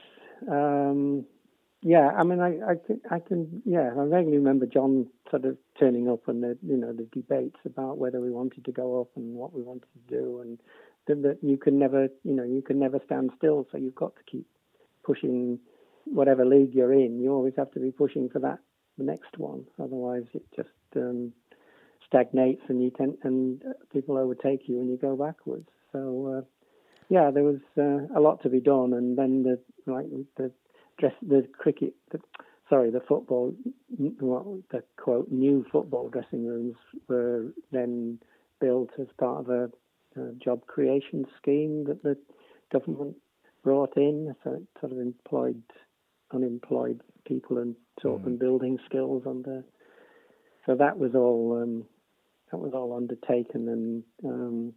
um, 0.52 1.26
yeah, 1.88 2.10
I 2.17 2.24
mean, 2.24 2.41
I, 2.41 2.72
I 2.72 2.75
can, 2.86 3.00
I 3.10 3.20
can, 3.20 3.62
yeah, 3.63 3.91
I 3.98 4.06
vaguely 4.10 4.36
remember 4.36 4.65
John 4.65 5.08
sort 5.32 5.46
of 5.46 5.58
turning 5.79 6.10
up 6.10 6.27
and 6.27 6.44
the, 6.44 6.58
you 6.62 6.75
know, 6.75 6.91
the 6.91 7.08
debates 7.13 7.60
about 7.65 7.98
whether 7.98 8.20
we 8.20 8.29
wanted 8.29 8.65
to 8.65 8.74
go 8.74 9.00
up 9.00 9.08
and 9.15 9.36
what 9.36 9.53
we 9.53 9.62
wanted 9.62 9.88
to 9.94 10.15
do, 10.20 10.41
and 10.41 10.60
that 11.08 11.22
that 11.24 11.38
you 11.41 11.56
can 11.56 11.79
never, 11.79 12.10
you 12.25 12.34
know, 12.34 12.44
you 12.44 12.62
can 12.62 12.77
never 12.77 13.00
stand 13.06 13.32
still. 13.38 13.65
So 13.72 13.77
you've 13.77 13.96
got 13.96 14.17
to 14.17 14.24
keep 14.29 14.46
pushing 15.06 15.60
whatever 16.03 16.44
league 16.44 16.74
you're 16.74 16.91
in. 16.91 17.22
You 17.22 17.32
always 17.32 17.53
have 17.56 17.72
to 17.72 17.79
be 17.79 17.91
pushing 17.91 18.27
for 18.27 18.39
that 18.39 18.60
next 18.98 19.38
one. 19.38 19.65
Otherwise, 19.82 20.25
it 20.34 20.44
just 20.53 20.70
um, 20.98 21.32
stagnates 22.06 22.63
and 22.67 22.84
you 22.84 22.89
tend 22.89 23.17
and 23.24 23.63
people 23.94 24.17
overtake 24.17 24.67
you 24.67 24.82
and 24.82 24.89
you 24.89 24.98
go 24.98 25.15
backwards. 25.15 25.70
So 25.94 26.39
uh, 26.39 26.41
yeah, 27.08 27.32
there 27.32 27.44
was 27.44 27.62
uh, 27.77 28.13
a 28.13 28.20
lot 28.20 28.44
to 28.44 28.50
be 28.50 28.60
done, 28.60 28.91
and 28.91 29.17
then 29.17 29.44
the 29.44 29.58
like 29.89 30.08
the 30.36 30.51
dress, 30.98 31.13
the 31.22 31.48
cricket, 31.58 31.94
the, 32.12 32.20
sorry, 32.70 32.92
the 32.92 33.01
football, 33.08 33.54
well, 34.20 34.60
the 34.72 34.84
quote, 34.98 35.30
new 35.32 35.66
football 35.72 36.10
dressing 36.10 36.46
rooms 36.46 36.75
were 37.08 37.54
then 37.72 38.20
built 38.60 38.89
as 39.00 39.08
part 39.20 39.46
of 39.46 39.50
a, 39.50 40.20
a 40.20 40.34
job 40.34 40.66
creation 40.68 41.25
scheme 41.38 41.86
that 41.86 42.04
the 42.04 42.18
government 42.72 43.16
brought 43.63 43.96
in. 43.98 44.36
So 44.44 44.54
it 44.54 44.63
sort 44.80 44.92
of 44.92 45.00
employed 45.00 45.62
unemployed 46.34 47.01
people 47.25 47.58
and 47.58 47.75
taught 48.01 48.22
mm. 48.22 48.25
them 48.25 48.38
building 48.38 48.77
skills 48.86 49.24
under. 49.25 49.63
So 50.66 50.75
that 50.75 50.98
was 50.98 51.16
all 51.16 51.62
um, 51.62 51.86
that 52.51 52.58
was 52.58 52.74
all 52.74 52.96
undertaken, 52.96 53.70
and 53.70 54.04
um, 54.25 54.74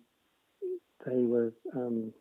they 1.07 1.23
were 1.23 1.53
um, 1.75 2.13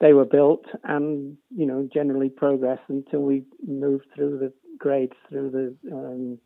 they 0.00 0.12
were 0.12 0.24
built 0.24 0.64
and 0.84 1.36
you 1.54 1.66
know 1.66 1.88
generally 1.92 2.28
progressed 2.28 2.88
until 2.88 3.20
we 3.20 3.44
moved 3.66 4.06
through 4.14 4.38
the 4.38 4.52
grades 4.78 5.14
through 5.28 5.50
the 5.50 5.94
um, 5.94 6.38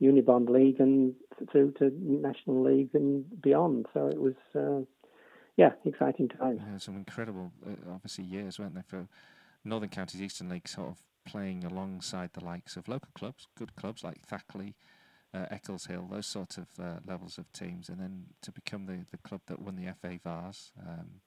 Unibond 0.00 0.48
League 0.50 0.80
and 0.80 1.14
through 1.50 1.72
to 1.78 1.90
National 2.00 2.62
League 2.62 2.90
and 2.94 3.24
beyond. 3.40 3.86
So 3.94 4.06
it 4.08 4.20
was, 4.20 4.34
uh, 4.54 4.84
yeah, 5.56 5.70
exciting 5.84 6.28
times. 6.28 6.60
Yeah, 6.64 6.78
some 6.78 6.96
incredible, 6.96 7.52
uh, 7.66 7.92
obviously, 7.92 8.24
years, 8.24 8.58
weren't 8.58 8.74
they, 8.74 8.82
for 8.86 9.08
Northern 9.64 9.88
Counties 9.88 10.22
Eastern 10.22 10.48
League, 10.48 10.68
sort 10.68 10.88
of 10.88 10.98
playing 11.26 11.64
alongside 11.64 12.30
the 12.34 12.44
likes 12.44 12.76
of 12.76 12.88
local 12.88 13.10
clubs, 13.14 13.46
good 13.56 13.74
clubs 13.74 14.04
like 14.04 14.26
Thackley, 14.26 14.74
uh, 15.34 15.46
Eccleshill, 15.50 16.08
those 16.10 16.26
sort 16.26 16.58
of 16.58 16.68
uh, 16.78 17.00
levels 17.06 17.38
of 17.38 17.50
teams, 17.52 17.88
and 17.88 17.98
then 17.98 18.26
to 18.42 18.52
become 18.52 18.86
the, 18.86 19.06
the 19.10 19.18
club 19.18 19.40
that 19.46 19.60
won 19.60 19.76
the 19.76 19.92
FA 20.00 20.20
Vase. 20.22 20.72
Um, 20.86 21.20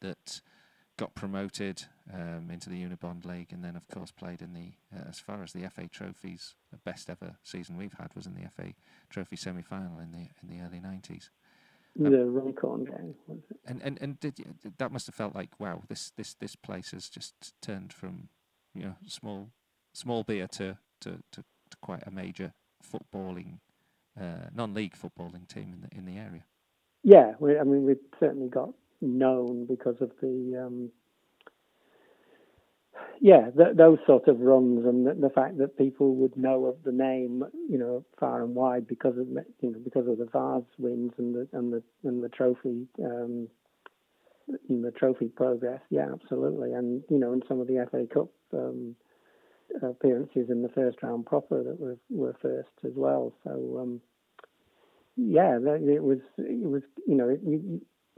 that 0.00 0.40
got 0.96 1.14
promoted 1.14 1.84
um, 2.12 2.50
into 2.50 2.70
the 2.70 2.82
Unibond 2.82 3.24
League, 3.26 3.52
and 3.52 3.64
then 3.64 3.76
of 3.76 3.86
course 3.88 4.10
played 4.10 4.40
in 4.40 4.54
the 4.54 4.72
uh, 4.96 5.08
as 5.08 5.18
far 5.18 5.42
as 5.42 5.52
the 5.52 5.68
FA 5.68 5.88
trophies. 5.88 6.54
The 6.70 6.78
best 6.78 7.10
ever 7.10 7.36
season 7.42 7.76
we've 7.76 7.96
had 7.98 8.14
was 8.14 8.26
in 8.26 8.34
the 8.34 8.48
FA 8.56 8.72
Trophy 9.10 9.36
semi-final 9.36 9.98
in 9.98 10.12
the 10.12 10.28
in 10.42 10.48
the 10.48 10.64
early 10.64 10.80
nineties. 10.80 11.30
Um, 11.98 12.12
the 12.12 12.26
Runcorn 12.26 12.84
game. 12.84 13.14
And 13.66 13.82
and 13.82 13.98
and 14.00 14.20
did 14.20 14.38
you, 14.38 14.54
that 14.78 14.92
must 14.92 15.06
have 15.06 15.14
felt 15.14 15.34
like 15.34 15.58
wow, 15.58 15.82
this 15.88 16.12
this 16.16 16.34
this 16.34 16.56
place 16.56 16.90
has 16.92 17.08
just 17.08 17.54
turned 17.60 17.92
from 17.92 18.28
you 18.74 18.82
know 18.82 18.96
small 19.06 19.50
small 19.92 20.22
beer 20.22 20.46
to 20.46 20.78
to, 21.00 21.22
to, 21.32 21.44
to 21.70 21.76
quite 21.82 22.06
a 22.06 22.10
major 22.10 22.52
footballing 22.82 23.58
uh, 24.18 24.48
non-league 24.54 24.94
footballing 24.94 25.46
team 25.46 25.72
in 25.74 25.80
the 25.82 25.96
in 25.96 26.04
the 26.06 26.20
area. 26.20 26.44
Yeah, 27.02 27.34
we, 27.38 27.58
I 27.58 27.64
mean 27.64 27.84
we've 27.84 27.96
certainly 28.18 28.48
got 28.48 28.70
known 29.06 29.66
because 29.66 29.96
of 30.00 30.10
the 30.20 30.64
um, 30.66 30.90
yeah 33.20 33.50
th- 33.56 33.76
those 33.76 33.98
sort 34.06 34.28
of 34.28 34.40
runs 34.40 34.84
and 34.84 35.06
the, 35.06 35.14
the, 35.14 35.30
fact 35.30 35.58
that 35.58 35.78
people 35.78 36.14
would 36.16 36.36
know 36.36 36.66
of 36.66 36.76
the 36.84 36.92
name 36.92 37.44
you 37.68 37.78
know 37.78 38.04
far 38.18 38.42
and 38.42 38.54
wide 38.54 38.86
because 38.86 39.16
of 39.18 39.26
you 39.28 39.70
know 39.70 39.78
because 39.82 40.06
of 40.08 40.18
the 40.18 40.26
Vase 40.26 40.64
wins 40.78 41.12
and 41.18 41.34
the 41.34 41.48
and 41.52 41.72
the 41.72 41.82
and 42.04 42.22
the 42.22 42.28
trophy 42.28 42.86
um, 43.04 43.48
in 44.68 44.82
the 44.82 44.90
trophy 44.90 45.28
progress. 45.28 45.80
Yeah 45.90 46.08
absolutely. 46.12 46.72
And 46.72 47.02
you 47.10 47.18
know 47.18 47.32
in 47.32 47.42
some 47.48 47.60
of 47.60 47.66
the 47.66 47.86
FA 47.90 48.06
Cup 48.12 48.28
um, 48.52 48.94
appearances 49.82 50.50
in 50.50 50.62
the 50.62 50.68
first 50.70 51.02
round 51.02 51.26
proper 51.26 51.62
that 51.62 51.80
were 51.80 51.98
were 52.10 52.36
first 52.40 52.70
as 52.84 52.92
well. 52.94 53.32
So 53.44 53.78
um, 53.80 54.00
yeah 55.16 55.56
it 55.56 56.02
was 56.02 56.18
it 56.38 56.68
was 56.68 56.82
you 57.06 57.14
know 57.14 57.28
it, 57.28 57.40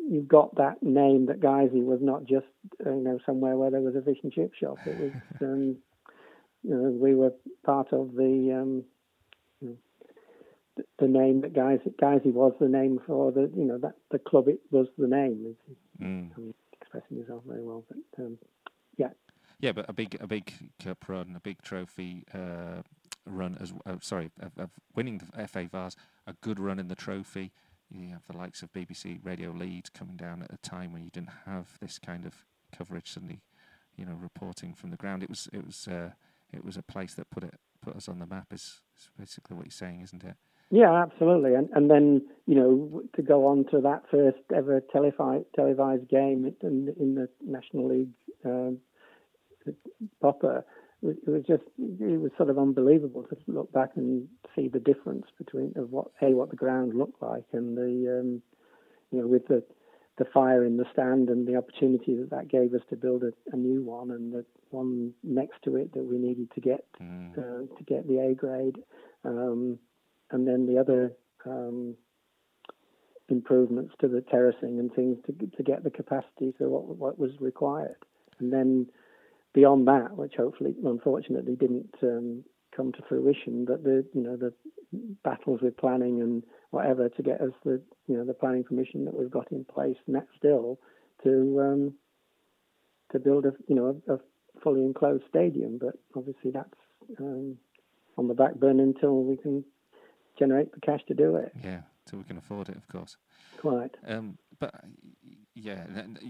you, 0.09 0.23
got 0.23 0.55
that 0.57 0.83
name 0.83 1.27
that 1.27 1.41
Guiseley 1.41 1.85
was 1.85 2.01
not 2.01 2.25
just 2.25 2.47
uh, 2.85 2.91
you 2.91 3.03
know 3.03 3.19
somewhere 3.27 3.57
where 3.57 3.71
there 3.71 3.81
was 3.81 3.97
a 3.97 4.03
fish 4.03 4.19
and 4.23 4.33
chip 4.33 4.55
shop. 4.55 4.79
It 4.87 4.99
was 4.99 5.13
um, 5.43 5.77
you 6.63 6.71
know 6.71 6.91
we 6.91 7.15
were 7.15 7.33
part 7.65 7.93
of 7.93 8.15
the 8.15 8.59
um, 8.61 8.85
you 9.61 9.69
know, 9.69 10.85
the 10.99 11.09
name 11.09 11.43
that 11.43 11.53
Guiseley 11.53 12.33
was 12.33 12.53
the 12.61 12.69
name 12.69 13.01
for 13.07 13.33
the 13.33 13.51
you 13.57 13.65
know 13.65 13.79
that 13.79 13.95
the 14.11 14.19
club 14.19 14.49
it 14.49 14.61
was 14.71 14.89
the 14.97 15.09
name. 15.09 15.57
Mm. 16.01 16.31
I'm 16.37 16.55
expressing 16.81 17.21
myself 17.21 17.43
very 17.47 17.63
well, 17.63 17.85
but 17.89 18.25
um, 18.25 18.39
yeah. 18.97 19.11
Yeah, 19.61 19.73
but 19.73 19.87
a 19.89 19.93
big 19.93 20.17
a 20.21 20.27
big 20.27 20.53
cup 20.79 21.09
run, 21.09 21.35
a 21.37 21.41
big 21.41 21.63
trophy 21.63 22.25
uh, 22.33 22.83
run 23.27 23.57
as 23.61 23.73
uh, 23.87 23.97
sorry 24.01 24.31
of, 24.41 24.53
of 24.57 24.71
winning 24.95 25.19
the 25.19 25.49
FA 25.49 25.69
Vase, 25.71 25.97
a 26.27 26.35
good 26.41 26.61
run 26.61 26.79
in 26.79 26.89
the 26.89 26.95
trophy 26.95 27.53
you 27.91 28.11
have 28.11 28.27
the 28.27 28.37
likes 28.37 28.63
of 28.63 28.73
BBC 28.73 29.25
Radio 29.25 29.51
Leeds 29.51 29.91
coming 29.91 30.17
down 30.17 30.43
at 30.43 30.53
a 30.53 30.59
time 30.59 30.93
when 30.93 31.05
you 31.05 31.11
didn't 31.11 31.31
have 31.47 31.79
this 31.81 31.99
kind 31.99 32.27
of 32.27 32.45
coverage 32.77 33.11
suddenly, 33.13 33.41
you 33.97 34.05
know, 34.05 34.15
reporting 34.15 34.75
from 34.75 34.91
the 34.91 34.97
ground. 34.97 35.23
It 35.23 35.31
was 35.31 35.49
it 35.53 35.65
was 35.65 35.89
uh, 35.89 36.11
it 36.53 36.65
was 36.65 36.77
a 36.77 36.83
place 36.83 37.15
that 37.15 37.31
put 37.31 37.45
it 37.45 37.55
put 37.83 37.97
us 37.97 38.09
on 38.09 38.19
the 38.19 38.27
map. 38.27 38.49
Is, 38.53 38.81
is 38.97 39.11
basically 39.19 39.57
what 39.57 39.67
you're 39.67 39.71
saying, 39.71 40.03
isn't 40.03 40.25
it? 40.25 40.37
Yeah, 40.71 41.03
absolutely. 41.03 41.55
And 41.55 41.69
and 41.75 41.91
then 41.91 42.27
you 42.47 42.55
know 42.55 43.03
to 43.17 43.23
go 43.23 43.47
on 43.47 43.65
to 43.71 43.81
that 43.81 44.03
first 44.11 44.39
ever 44.55 44.83
televised 44.93 45.47
televised 45.55 46.09
game 46.09 46.53
in, 46.63 46.95
in 46.99 47.15
the 47.15 47.29
National 47.43 47.89
League 47.89 48.13
um, 48.45 48.79
proper 50.21 50.65
it 51.03 51.29
was 51.29 51.45
just 51.47 51.63
it 51.79 52.21
was 52.21 52.33
sort 52.37 52.51
of 52.51 52.59
unbelievable 52.59 53.23
to 53.23 53.37
look 53.47 53.73
back 53.73 53.91
and 53.97 54.27
see 54.57 54.69
the 54.69 54.81
difference 54.81 55.27
between 55.39 55.73
of 55.77 55.91
what 55.91 56.09
a 56.23 56.33
what 56.33 56.51
the 56.51 56.57
ground 56.57 56.95
looked 56.95 57.23
like 57.23 57.45
and 57.53 57.77
the 57.77 58.21
um, 58.21 58.43
you 59.13 59.21
know 59.21 59.27
with 59.27 59.47
the 59.47 59.63
the 60.19 60.25
fire 60.35 60.65
in 60.65 60.77
the 60.77 60.85
stand 60.93 61.29
and 61.29 61.47
the 61.47 61.55
opportunity 61.55 62.17
that 62.17 62.31
that 62.31 62.49
gave 62.49 62.75
us 62.75 62.81
to 62.91 62.97
build 62.97 63.23
a, 63.23 63.33
a 63.53 63.57
new 63.57 63.83
one 63.83 64.11
and 64.11 64.33
the 64.33 64.45
one 64.71 65.13
next 65.23 65.63
to 65.63 65.77
it 65.77 65.93
that 65.95 66.05
we 66.05 66.19
needed 66.19 66.51
to 66.53 66.61
get 66.61 66.85
mm. 67.01 67.33
uh, 67.39 67.77
to 67.77 67.85
get 67.85 68.07
the 68.09 68.19
A 68.19 68.35
grade 68.35 68.79
um, 69.25 69.79
and 70.33 70.47
then 70.47 70.67
the 70.67 70.79
other 70.79 71.13
um, 71.47 71.95
improvements 73.29 73.95
to 74.01 74.09
the 74.09 74.21
terracing 74.21 74.81
and 74.81 74.93
things 74.93 75.17
to 75.27 75.33
to 75.57 75.63
get 75.63 75.85
the 75.85 75.91
capacity 75.91 76.53
to 76.59 76.69
what 76.69 76.85
what 76.97 77.19
was 77.19 77.31
required 77.39 77.97
and 78.41 78.53
then 78.53 78.89
beyond 79.59 79.89
that, 79.89 80.17
which 80.17 80.35
hopefully, 80.37 80.73
unfortunately, 80.85 81.57
didn't 81.57 81.93
um, 82.05 82.45
come 82.77 82.93
to 82.93 83.03
fruition, 83.09 83.65
but 83.65 83.83
the 83.83 84.05
you 84.15 84.23
know 84.23 84.37
the 84.37 84.53
battles 85.25 85.61
with 85.61 85.77
planning 85.77 86.23
and 86.23 86.45
whatever 86.71 87.09
to 87.09 87.23
get 87.25 87.41
us 87.41 87.51
the 87.65 87.83
you 88.07 88.17
know 88.17 88.25
the 88.25 88.35
planning 88.35 88.63
permission 88.63 89.05
that 89.05 89.19
we've 89.19 89.33
got 89.33 89.51
in 89.51 89.65
place 89.65 89.97
net 90.07 90.29
still 90.37 90.79
to 91.25 91.61
um, 91.61 91.95
to 93.11 93.19
build 93.19 93.47
a 93.47 93.53
you 93.67 93.75
know 93.75 94.01
a, 94.09 94.15
a, 94.15 94.19
fully 94.63 94.85
enclosed 94.85 95.25
stadium. 95.29 95.77
But 95.77 95.95
obviously 96.15 96.53
that's 96.53 96.81
um, 97.19 97.57
on 98.17 98.29
the 98.29 98.35
back 98.35 98.55
burner 98.55 98.85
until 98.85 99.25
we 99.25 99.37
can 99.39 99.65
generate 100.39 100.73
the 100.73 100.81
cash 100.81 101.01
to 101.09 101.15
do 101.15 101.35
it. 101.35 101.51
Yeah, 101.65 101.81
till 102.07 102.21
we 102.21 102.25
can 102.25 102.39
afford 102.39 102.69
it, 102.69 102.77
of 102.77 102.87
course. 102.87 103.17
Quite. 103.61 103.97
Um, 104.07 104.39
but 104.61 104.73
yeah, 105.57 105.85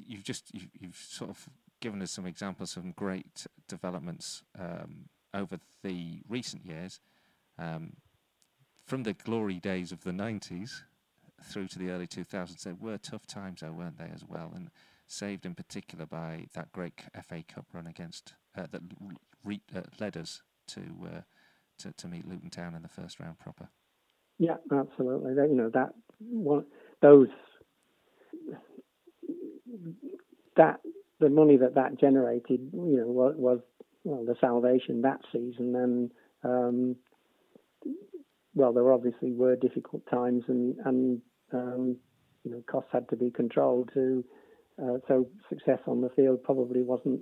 you've 0.06 0.24
just 0.24 0.54
you've, 0.54 0.70
you've 0.80 0.96
sort 0.96 1.28
of 1.28 1.46
given 1.80 2.02
us 2.02 2.10
some 2.10 2.26
examples 2.26 2.76
of 2.76 2.82
some 2.82 2.92
great 2.92 3.46
developments 3.68 4.42
um, 4.58 5.08
over 5.34 5.58
the 5.82 6.22
recent 6.28 6.64
years, 6.64 7.00
um, 7.58 7.94
from 8.86 9.02
the 9.02 9.12
glory 9.12 9.58
days 9.60 9.92
of 9.92 10.02
the 10.02 10.10
90s 10.10 10.82
through 11.42 11.68
to 11.68 11.78
the 11.78 11.90
early 11.90 12.06
2000s. 12.06 12.62
There 12.62 12.74
were 12.74 12.98
tough 12.98 13.26
times, 13.26 13.60
though, 13.60 13.72
weren't 13.72 13.98
they, 13.98 14.10
as 14.12 14.24
well? 14.26 14.52
And 14.54 14.70
saved 15.06 15.46
in 15.46 15.54
particular 15.54 16.06
by 16.06 16.46
that 16.54 16.72
great 16.72 17.00
FA 17.26 17.42
Cup 17.46 17.66
run 17.72 17.86
against 17.86 18.34
uh, 18.56 18.66
that 18.70 18.82
re- 19.44 19.62
uh, 19.74 19.82
led 19.98 20.16
us 20.16 20.42
to, 20.68 20.82
uh, 21.04 21.20
to 21.78 21.92
to 21.92 22.08
meet 22.08 22.28
Luton 22.28 22.50
Town 22.50 22.74
in 22.74 22.82
the 22.82 22.88
first 22.88 23.18
round 23.18 23.38
proper. 23.38 23.68
Yeah, 24.38 24.56
absolutely. 24.70 25.32
You 25.32 25.54
know 25.54 25.70
that 25.70 25.90
one, 26.18 26.66
those 27.00 27.28
that 30.56 30.80
the 31.20 31.28
money 31.28 31.56
that 31.56 31.74
that 31.74 31.98
generated, 31.98 32.60
you 32.72 32.96
know, 32.98 33.06
was, 33.06 33.34
was 33.36 33.60
well, 34.04 34.24
the 34.24 34.36
salvation 34.40 35.02
that 35.02 35.20
season. 35.32 35.74
And 35.76 36.10
um, 36.44 36.96
well, 38.54 38.72
there 38.72 38.92
obviously 38.92 39.32
were 39.32 39.56
difficult 39.56 40.02
times, 40.10 40.44
and 40.48 40.76
and 40.84 41.20
um, 41.52 41.96
you 42.44 42.50
know, 42.50 42.62
costs 42.70 42.90
had 42.92 43.08
to 43.10 43.16
be 43.16 43.30
controlled. 43.30 43.90
To 43.94 44.24
uh, 44.82 44.98
so 45.06 45.28
success 45.48 45.80
on 45.86 46.00
the 46.00 46.10
field 46.10 46.42
probably 46.42 46.82
wasn't 46.82 47.20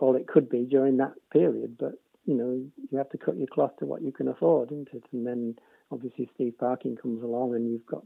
all 0.00 0.16
it 0.16 0.26
could 0.26 0.48
be 0.48 0.64
during 0.64 0.96
that 0.98 1.14
period. 1.32 1.76
But 1.78 1.92
you 2.24 2.34
know, 2.34 2.64
you 2.90 2.98
have 2.98 3.10
to 3.10 3.18
cut 3.18 3.36
your 3.36 3.48
cloth 3.48 3.76
to 3.78 3.86
what 3.86 4.02
you 4.02 4.12
can 4.12 4.28
afford, 4.28 4.72
isn't 4.72 4.88
it? 4.92 5.04
And 5.12 5.26
then 5.26 5.56
obviously 5.90 6.30
Steve 6.34 6.54
Parkin 6.58 6.96
comes 6.96 7.22
along, 7.22 7.54
and 7.54 7.70
you've 7.70 7.86
got 7.86 8.04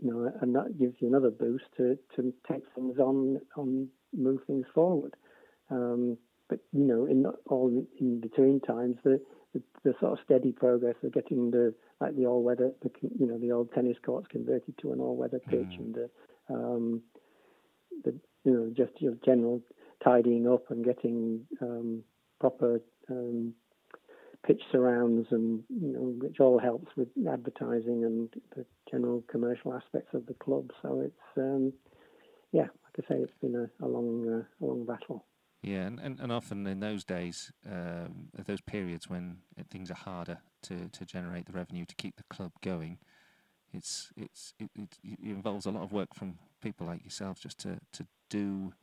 you 0.00 0.10
know, 0.10 0.32
and 0.40 0.54
that 0.54 0.78
gives 0.78 0.94
you 1.00 1.08
another 1.08 1.30
boost 1.30 1.64
to, 1.76 1.98
to 2.16 2.32
take 2.50 2.62
things 2.74 2.98
on 2.98 3.40
on 3.56 3.88
move 4.16 4.40
things 4.46 4.66
forward. 4.74 5.14
Um, 5.70 6.18
but 6.48 6.60
you 6.72 6.84
know, 6.84 7.06
in 7.06 7.26
all 7.46 7.84
in 7.98 8.20
between 8.20 8.60
times, 8.60 8.96
the, 9.04 9.20
the, 9.54 9.62
the 9.84 9.94
sort 10.00 10.12
of 10.12 10.18
steady 10.24 10.52
progress 10.52 10.96
of 11.02 11.12
getting 11.12 11.50
the 11.50 11.74
like 12.00 12.16
the 12.16 12.26
all 12.26 12.42
weather, 12.42 12.72
the 12.82 12.90
you 13.18 13.26
know, 13.26 13.38
the 13.38 13.52
old 13.52 13.72
tennis 13.72 13.96
courts 14.04 14.26
converted 14.30 14.76
to 14.78 14.92
an 14.92 15.00
all 15.00 15.16
weather 15.16 15.40
pitch, 15.48 15.58
mm. 15.60 15.78
and 15.78 15.94
the 15.94 16.10
um, 16.50 17.02
the 18.04 18.14
you 18.44 18.52
know 18.52 18.72
just 18.76 19.00
your 19.00 19.14
general 19.24 19.62
tidying 20.04 20.48
up 20.48 20.70
and 20.70 20.84
getting 20.84 21.46
um, 21.60 22.02
proper 22.40 22.80
um, 23.08 23.54
pitch 24.46 24.60
surrounds 24.72 25.28
and 25.30 25.62
you 25.68 25.92
know 25.92 26.00
which 26.18 26.40
all 26.40 26.58
helps 26.58 26.88
with 26.96 27.08
advertising 27.30 28.04
and 28.04 28.28
the 28.56 28.66
general 28.92 29.24
commercial 29.28 29.74
aspects 29.74 30.14
of 30.14 30.26
the 30.26 30.34
club. 30.34 30.70
So 30.82 31.00
it's 31.00 31.38
um, 31.38 31.72
yeah, 32.52 32.62
like 32.84 33.04
I 33.04 33.14
say, 33.14 33.20
it's 33.20 33.32
been 33.40 33.56
a, 33.56 33.84
a 33.84 33.88
long, 33.88 34.28
uh, 34.28 34.64
a 34.64 34.66
long 34.66 34.84
battle. 34.84 35.24
Yeah, 35.62 35.86
and, 35.86 36.00
and, 36.00 36.20
and 36.20 36.32
often 36.32 36.66
in 36.66 36.80
those 36.80 37.04
days, 37.04 37.52
um, 37.70 38.28
those 38.46 38.60
periods 38.60 39.08
when 39.08 39.38
things 39.70 39.90
are 39.90 39.94
harder 39.94 40.38
to, 40.62 40.88
to 40.88 41.06
generate 41.06 41.46
the 41.46 41.52
revenue 41.52 41.84
to 41.86 41.94
keep 41.94 42.16
the 42.16 42.24
club 42.24 42.52
going, 42.62 42.98
it's 43.72 44.10
it's 44.16 44.52
it, 44.58 44.70
it, 44.74 44.98
it 45.02 45.18
involves 45.22 45.64
a 45.64 45.70
lot 45.70 45.82
of 45.82 45.92
work 45.92 46.14
from 46.14 46.38
people 46.60 46.86
like 46.86 47.02
yourselves 47.02 47.40
just 47.40 47.58
to 47.60 47.78
to 47.92 48.06
do 48.28 48.74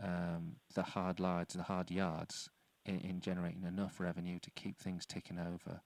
um, 0.00 0.56
the 0.74 0.82
hard 0.82 1.18
yards, 1.18 1.54
the 1.54 1.62
hard 1.64 1.90
yards 1.90 2.48
in, 2.86 3.00
in, 3.00 3.20
generating 3.20 3.64
enough 3.64 3.98
revenue 3.98 4.38
to 4.38 4.50
keep 4.50 4.78
things 4.78 5.04
ticking 5.04 5.40
over 5.40 5.80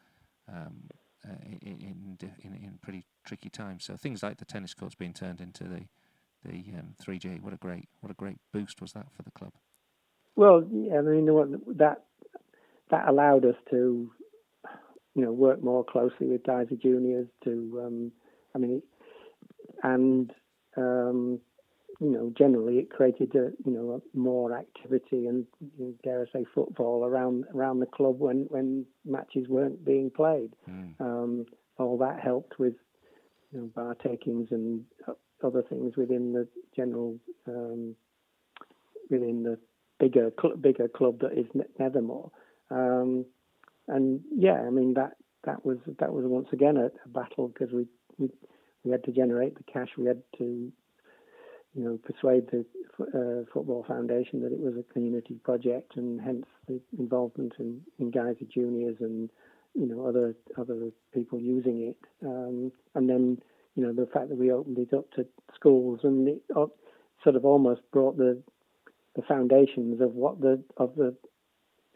um, 0.53 0.83
uh, 1.25 1.33
in, 1.63 1.79
in, 1.81 2.19
in 2.43 2.55
in 2.55 2.79
pretty 2.83 3.07
tricky 3.25 3.51
times. 3.51 3.85
So 3.85 3.97
things 3.97 4.23
like 4.23 4.39
the 4.39 4.45
tennis 4.45 4.75
courts 4.75 4.95
being 4.95 5.13
turned 5.13 5.41
into 5.41 5.65
the 5.65 5.87
the 6.45 6.65
um, 6.79 6.95
3G. 7.03 7.41
What 7.41 7.53
a 7.53 7.57
great 7.57 7.89
what 8.01 8.11
a 8.11 8.15
great 8.15 8.39
boost 8.53 8.81
was 8.81 8.93
that 8.93 9.07
for 9.13 9.23
the 9.23 9.31
club. 9.31 9.53
Well, 10.37 10.67
yeah, 10.71 10.99
I 10.99 11.03
mean 11.03 11.27
that 11.77 12.05
that 12.91 13.09
allowed 13.09 13.45
us 13.45 13.57
to 13.71 14.11
you 15.15 15.23
know 15.23 15.33
work 15.33 15.63
more 15.63 15.85
closely 15.85 16.29
with 16.29 16.43
Guiseley 16.43 16.81
Juniors 16.81 17.29
to 17.45 17.83
um, 17.85 18.13
I 18.55 18.59
mean 18.59 18.83
and 19.83 20.33
um, 20.77 21.41
you 22.01 22.11
know 22.11 22.33
generally 22.37 22.79
it 22.79 22.91
created 22.91 23.35
a, 23.35 23.51
you 23.65 23.73
know 23.73 24.03
more 24.15 24.57
activity 24.57 25.27
and 25.27 25.47
you 25.79 25.87
know, 25.87 25.95
dare 26.03 26.23
I 26.23 26.39
say 26.39 26.47
football 26.55 27.05
around 27.05 27.45
around 27.55 27.81
the 27.81 27.87
club 27.87 28.19
when 28.19 28.47
when 28.49 28.87
matches 29.05 29.49
weren't 29.49 29.85
being 29.85 30.11
played. 30.11 30.55
Mm. 30.69 31.01
Um, 31.01 31.47
all 31.79 31.99
that 31.99 32.21
helped 32.21 32.59
with 32.59 32.75
you 33.53 33.61
know 33.61 33.67
bar 33.75 33.95
takings 33.95 34.49
and 34.51 34.85
other 35.45 35.63
things 35.63 35.97
within 35.97 36.33
the 36.33 36.47
general 36.75 37.17
um, 37.49 37.95
within 39.11 39.43
the 39.43 39.59
bigger 39.99 40.33
cl- 40.41 40.57
bigger 40.57 40.89
club 40.89 41.21
that 41.21 41.33
is 41.33 41.47
Nethermoor. 41.79 42.31
Um, 42.71 43.25
and 43.89 44.21
yeah, 44.35 44.63
I 44.67 44.71
mean 44.71 44.95
that 44.95 45.17
that 45.45 45.65
was 45.65 45.79
that 45.99 46.13
was 46.13 46.25
once 46.27 46.49
again 46.53 46.77
a, 46.77 46.87
a 46.87 47.09
battle 47.09 47.49
because 47.49 47.73
we, 47.73 47.87
we 48.19 48.31
we 48.85 48.91
had 48.91 49.05
to 49.05 49.13
generate 49.13 49.57
the 49.57 49.65
cash. 49.73 49.89
We 49.97 50.07
had 50.07 50.23
to 50.39 50.73
you 51.75 51.85
know 51.85 51.99
persuade 51.99 52.49
the 52.51 52.65
uh, 53.01 53.45
football 53.53 53.85
foundation 53.87 54.41
that 54.43 54.53
it 54.53 54.61
was 54.61 54.75
a 54.77 54.93
community 54.93 55.35
project, 55.45 55.97
and 55.97 56.21
hence 56.21 56.47
the 56.69 56.81
involvement 56.99 57.55
in, 57.59 57.81
in 57.99 58.11
Guiseley 58.11 58.49
Juniors 58.51 58.97
and 59.01 59.31
you 59.75 59.87
know 59.87 60.07
other 60.07 60.35
other 60.59 60.91
people 61.15 61.41
using 61.41 61.89
it. 61.89 61.97
Um, 62.27 62.73
and 62.95 63.09
then 63.09 63.39
you 63.75 63.83
know, 63.83 63.93
the 63.93 64.11
fact 64.13 64.29
that 64.29 64.39
we 64.39 64.53
opened 64.53 64.79
it 64.79 64.93
up 64.95 65.11
to 65.13 65.27
schools 65.55 66.01
and 66.03 66.29
it 66.29 66.43
uh, 66.55 66.67
sort 67.23 67.37
of 67.37 67.45
almost 67.45 67.81
brought 67.93 68.17
the 68.17 68.43
the 69.17 69.23
foundations 69.23 70.01
of 70.01 70.13
what 70.13 70.41
the 70.41 70.63
of 70.77 70.95
the 70.97 71.15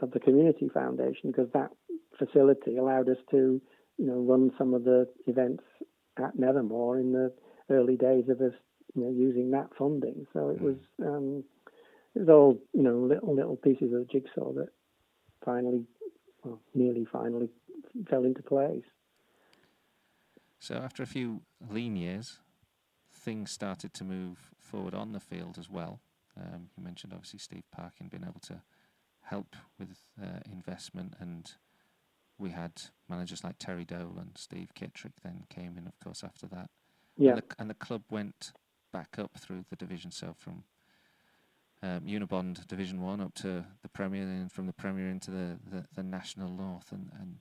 of 0.01 0.11
the 0.11 0.21
community 0.21 0.69
foundation 0.73 1.31
because 1.31 1.49
that 1.53 1.71
facility 2.19 2.77
allowed 2.77 3.09
us 3.09 3.17
to 3.31 3.61
you 3.99 4.07
know 4.07 4.21
run 4.21 4.53
some 4.59 4.75
of 4.75 4.85
the 4.85 5.07
events 5.27 5.65
at 6.19 6.37
Nethermoor 6.37 7.01
in 7.01 7.12
the 7.12 7.33
early 7.71 7.97
days 7.97 8.25
of 8.29 8.41
us 8.41 8.55
you 8.95 9.05
know 9.05 9.11
using 9.11 9.51
that 9.51 9.69
funding. 9.79 10.27
So 10.33 10.51
it 10.51 10.61
was 10.61 10.77
um, 11.03 11.45
it 12.15 12.21
was 12.21 12.29
all 12.29 12.59
you 12.73 12.83
know 12.83 12.97
little 12.97 13.35
little 13.35 13.57
pieces 13.57 13.93
of 13.93 14.01
the 14.01 14.09
jigsaw 14.11 14.53
that 14.55 14.69
finally, 15.45 15.85
well, 16.43 16.61
nearly 16.75 17.07
finally 17.12 17.51
fell 18.04 18.24
into 18.24 18.42
place. 18.42 18.85
So 20.59 20.74
after 20.76 21.02
a 21.02 21.06
few 21.06 21.42
lean 21.70 21.96
years, 21.96 22.38
things 23.12 23.50
started 23.50 23.94
to 23.94 24.04
move 24.04 24.50
forward 24.59 24.94
on 24.94 25.12
the 25.12 25.20
field 25.20 25.59
as 25.59 25.70
well. 25.70 26.00
Um, 26.38 26.68
you 26.76 26.82
mentioned 26.82 27.12
obviously 27.12 27.38
Steve 27.38 27.64
Parkin 27.70 28.09
being 28.09 28.24
able 28.24 28.40
to 28.40 28.62
help 29.22 29.56
with 29.78 29.98
uh, 30.22 30.40
investment, 30.50 31.14
and 31.18 31.52
we 32.38 32.50
had 32.50 32.72
managers 33.09 33.42
like 33.42 33.56
Terry 33.59 33.85
Dole 33.85 34.16
and 34.18 34.32
Steve 34.37 34.72
Kittrick 34.74 35.14
then 35.22 35.44
came 35.48 35.76
in, 35.78 35.87
of 35.87 35.98
course, 35.98 36.22
after 36.22 36.46
that. 36.48 36.70
Yeah. 37.16 37.30
And 37.30 37.38
the, 37.38 37.44
and 37.59 37.70
the 37.70 37.74
club 37.74 38.02
went 38.11 38.52
back 38.92 39.18
up 39.18 39.38
through 39.38 39.64
the 39.70 39.76
division, 39.76 40.11
so 40.11 40.35
from 40.37 40.64
um, 41.82 42.00
Unibond 42.00 42.66
Division 42.66 43.00
One 43.02 43.20
up 43.20 43.35
to 43.37 43.64
the 43.82 43.88
Premier, 43.88 44.22
and 44.22 44.52
from 44.52 44.66
the 44.66 44.72
Premier 44.72 45.09
into 45.09 45.30
the, 45.30 45.59
the, 45.68 45.85
the 45.94 46.02
National 46.02 46.50
North, 46.50 46.92
and, 46.92 47.11
and 47.18 47.37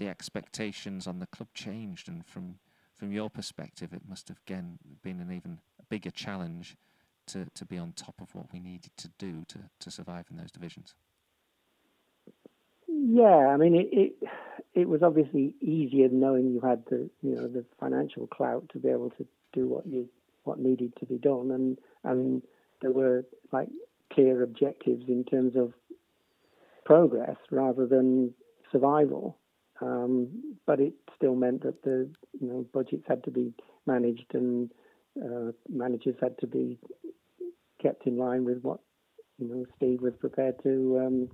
the 0.00 0.08
expectations 0.08 1.06
on 1.06 1.20
the 1.20 1.26
club 1.26 1.48
changed. 1.54 2.08
And 2.08 2.26
from 2.26 2.58
from 2.96 3.12
your 3.12 3.30
perspective, 3.30 3.92
it 3.92 4.02
must 4.08 4.28
have 4.28 4.38
again 4.46 4.78
been 5.02 5.20
an 5.20 5.30
even 5.30 5.58
bigger 5.88 6.10
challenge 6.10 6.76
to, 7.26 7.46
to 7.54 7.64
be 7.64 7.78
on 7.78 7.92
top 7.92 8.20
of 8.20 8.34
what 8.34 8.52
we 8.52 8.60
needed 8.60 8.90
to 8.96 9.08
do 9.18 9.44
to, 9.48 9.58
to 9.78 9.90
survive 9.90 10.26
in 10.30 10.36
those 10.36 10.50
divisions. 10.50 10.94
Yeah, 12.88 13.48
I 13.48 13.56
mean 13.56 13.74
it, 13.74 13.88
it 13.92 14.12
it 14.74 14.88
was 14.88 15.02
obviously 15.02 15.54
easier 15.60 16.08
knowing 16.10 16.52
you 16.52 16.60
had 16.60 16.84
the 16.90 17.08
you 17.22 17.34
know 17.34 17.46
the 17.46 17.64
financial 17.78 18.26
clout 18.26 18.68
to 18.72 18.78
be 18.78 18.88
able 18.88 19.10
to 19.10 19.26
do 19.52 19.68
what 19.68 19.86
you 19.86 20.08
what 20.44 20.58
needed 20.58 20.92
to 20.98 21.06
be 21.06 21.18
done, 21.18 21.50
and 21.50 21.78
and 22.04 22.42
there 22.82 22.92
were 22.92 23.24
like 23.52 23.68
clear 24.12 24.42
objectives 24.42 25.04
in 25.08 25.24
terms 25.24 25.56
of 25.56 25.72
progress 26.84 27.36
rather 27.50 27.86
than 27.86 28.34
survival. 28.72 29.36
Um, 29.80 30.56
but 30.66 30.80
it 30.80 30.92
still 31.16 31.34
meant 31.34 31.62
that 31.62 31.82
the 31.82 32.10
you 32.40 32.48
know 32.48 32.66
budgets 32.72 33.04
had 33.08 33.24
to 33.24 33.30
be 33.30 33.52
managed 33.86 34.34
and 34.34 34.70
uh, 35.22 35.52
managers 35.68 36.16
had 36.20 36.38
to 36.38 36.46
be 36.46 36.78
kept 37.80 38.06
in 38.06 38.16
line 38.16 38.44
with 38.44 38.60
what 38.62 38.80
you 39.38 39.48
know 39.48 39.64
Steve 39.76 40.02
was 40.02 40.12
prepared 40.20 40.62
to 40.62 41.00
um, 41.04 41.28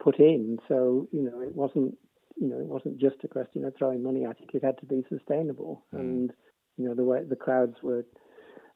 put 0.00 0.18
in. 0.18 0.58
So 0.68 1.08
you 1.12 1.22
know 1.22 1.40
it 1.40 1.54
wasn't 1.54 1.96
you 2.36 2.48
know 2.48 2.58
it 2.58 2.66
wasn't 2.66 2.98
just 2.98 3.16
a 3.24 3.28
question 3.28 3.64
of 3.64 3.74
throwing 3.76 4.02
money 4.02 4.24
at 4.24 4.40
it. 4.40 4.50
It 4.54 4.64
had 4.64 4.78
to 4.78 4.86
be 4.86 5.04
sustainable, 5.08 5.84
mm. 5.94 6.00
and 6.00 6.32
you 6.76 6.88
know 6.88 6.94
the 6.94 7.04
way 7.04 7.20
the 7.26 7.36
crowds 7.36 7.76
were 7.82 8.04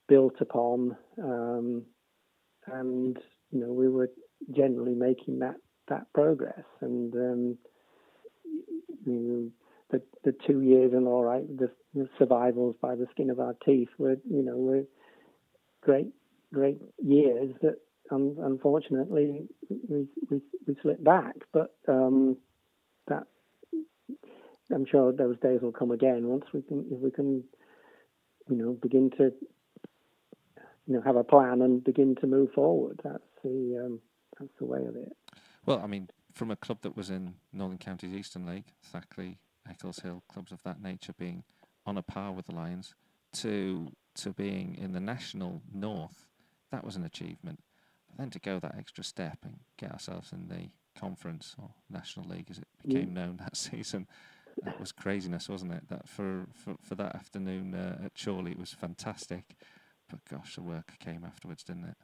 built 0.09 0.41
upon, 0.41 0.97
um, 1.23 1.83
and 2.67 3.19
you 3.51 3.61
know 3.61 3.73
we 3.73 3.89
were 3.89 4.11
generally 4.51 4.95
making 4.95 5.41
that 5.41 5.57
that 5.89 6.13
progress. 6.15 6.65
And 6.81 7.15
um, 7.15 7.59
you 9.05 9.13
know, 9.13 9.51
the 9.91 10.03
the 10.25 10.37
two 10.47 10.61
years 10.61 10.93
and 10.93 11.07
all 11.07 11.25
right, 11.25 11.47
the, 11.59 11.71
the 11.95 12.09
survivals 12.19 12.77
by 12.81 12.95
the 12.95 13.07
skin 13.11 13.31
of 13.31 13.41
our 13.41 13.55
teeth 13.65 13.89
were 13.99 14.17
you 14.29 14.43
know 14.43 14.57
were 14.57 14.85
great 15.83 16.09
great 16.53 16.79
years 17.03 17.55
that 17.63 17.77
um, 18.11 18.37
unfortunately 18.43 19.49
we, 19.69 20.07
we 20.31 20.41
we 20.67 20.77
slipped 20.83 21.05
back. 21.05 21.35
But 21.53 21.75
um, 21.89 22.37
that 23.09 23.27
I'm 24.73 24.87
sure 24.87 25.13
those 25.13 25.39
days 25.41 25.61
will 25.63 25.73
come 25.73 25.91
again 25.91 26.27
once 26.27 26.45
we 26.53 26.63
can 26.63 26.87
if 26.91 26.99
we 27.01 27.11
can 27.11 27.45
you 28.49 28.57
know 28.57 28.73
begin 28.73 29.11
to 29.19 29.33
you 30.87 30.95
know 30.95 31.03
have 31.03 31.17
a 31.17 31.25
plan 31.25 31.63
and 31.63 31.83
begin 31.83 32.17
to 32.21 32.27
move 32.27 32.53
forward. 32.53 33.01
That's 33.03 33.23
the 33.43 33.83
um, 33.85 34.01
that's 34.39 34.53
the 34.59 34.67
way 34.67 34.85
of 34.87 34.97
it. 34.97 35.13
Well, 35.67 35.81
I 35.83 35.87
mean, 35.87 36.09
from 36.41 36.51
a 36.51 36.57
club 36.57 36.79
that 36.81 36.97
was 36.97 37.11
in 37.11 37.35
Northern 37.53 37.77
Counties 37.77 38.15
Eastern 38.15 38.47
League, 38.47 38.73
Thackley, 38.83 39.37
Eccleshill, 39.69 40.23
clubs 40.27 40.53
of 40.53 40.63
that 40.63 40.81
nature 40.81 41.13
being 41.13 41.45
on 41.85 41.99
a 41.99 42.03
par 42.03 42.33
with 42.33 42.47
the 42.47 42.55
Lions, 42.55 42.95
to 43.35 43.93
to 44.15 44.31
being 44.31 44.75
in 44.75 44.93
the 44.93 45.01
national 45.01 45.61
north, 45.71 46.29
that 46.73 46.83
was 46.83 46.97
an 46.97 47.05
achievement. 47.05 47.61
But 48.09 48.17
then 48.17 48.31
to 48.31 48.39
go 48.39 48.59
that 48.59 48.75
extra 48.79 49.05
step 49.05 49.41
and 49.43 49.59
get 49.77 49.93
ourselves 49.93 50.33
in 50.33 50.49
the 50.49 50.71
conference 50.99 51.55
or 51.59 51.75
national 51.91 52.27
league, 52.27 52.47
as 52.51 52.57
it 52.57 52.69
became 52.83 53.13
known 53.13 53.37
that 53.41 53.55
season, 53.55 54.07
that 54.63 54.81
was 54.81 54.93
craziness, 54.93 55.47
wasn't 55.47 55.75
it? 55.75 55.91
That 55.91 56.09
for 56.09 56.47
for, 56.55 56.77
for 56.81 56.95
that 56.95 57.17
afternoon 57.17 57.75
uh, 57.75 58.07
at 58.07 58.13
Chorley, 58.15 58.53
it 58.53 58.59
was 58.59 58.73
fantastic. 58.73 59.57
But 60.09 60.21
gosh, 60.25 60.55
the 60.55 60.63
work 60.63 60.95
came 61.01 61.23
afterwards, 61.23 61.65
didn't 61.65 61.85
it? 61.85 61.97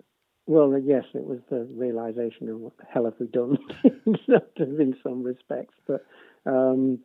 Well, 0.46 0.78
yes, 0.78 1.04
it 1.12 1.24
was 1.24 1.40
the 1.50 1.66
realization 1.74 2.48
of 2.48 2.60
what 2.60 2.76
the 2.78 2.84
hell 2.88 3.04
have 3.04 3.14
we 3.18 3.26
done? 3.26 3.58
In 4.56 4.96
some 5.02 5.22
respects, 5.22 5.74
but 5.86 6.04
um, 6.46 7.00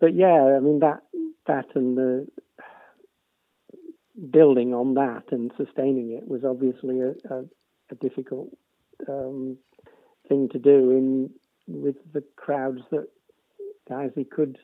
but 0.00 0.14
yeah, 0.14 0.56
I 0.56 0.60
mean 0.60 0.80
that 0.80 1.02
that 1.46 1.66
and 1.76 1.96
the 1.96 2.26
building 4.30 4.74
on 4.74 4.94
that 4.94 5.24
and 5.30 5.52
sustaining 5.56 6.12
it 6.12 6.26
was 6.28 6.44
obviously 6.44 7.00
a, 7.00 7.10
a, 7.34 7.44
a 7.90 7.94
difficult 8.00 8.48
um, 9.08 9.56
thing 10.28 10.48
to 10.48 10.58
do 10.58 10.90
in 10.90 11.30
with 11.66 11.96
the 12.12 12.22
crowds 12.36 12.80
that 12.90 13.08
guys 13.88 14.10
he 14.14 14.24
could 14.24 14.58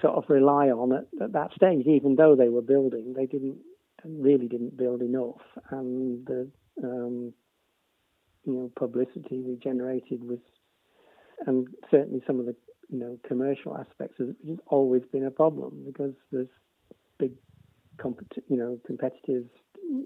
sort 0.00 0.14
of 0.14 0.24
rely 0.28 0.68
on 0.68 0.92
at, 0.92 1.06
at 1.22 1.32
that 1.32 1.52
stage, 1.54 1.86
even 1.86 2.16
though 2.16 2.36
they 2.36 2.48
were 2.48 2.62
building, 2.62 3.14
they 3.16 3.26
didn't 3.26 3.58
really 4.04 4.46
didn't 4.46 4.76
build 4.76 5.02
enough, 5.02 5.40
and 5.70 6.24
the 6.26 6.48
um, 6.82 7.32
you 8.44 8.52
know 8.52 8.70
publicity 8.76 9.42
we 9.42 9.56
generated 9.62 10.22
was, 10.22 10.38
and 11.46 11.68
certainly 11.90 12.22
some 12.26 12.40
of 12.40 12.46
the 12.46 12.56
you 12.88 12.98
know 12.98 13.18
commercial 13.26 13.76
aspects 13.76 14.16
has 14.18 14.28
always 14.66 15.02
been 15.12 15.24
a 15.24 15.30
problem 15.30 15.84
because 15.86 16.14
there's 16.32 16.48
big 17.18 17.32
compet- 17.98 18.42
you 18.48 18.56
know 18.56 18.78
competitors 18.86 19.46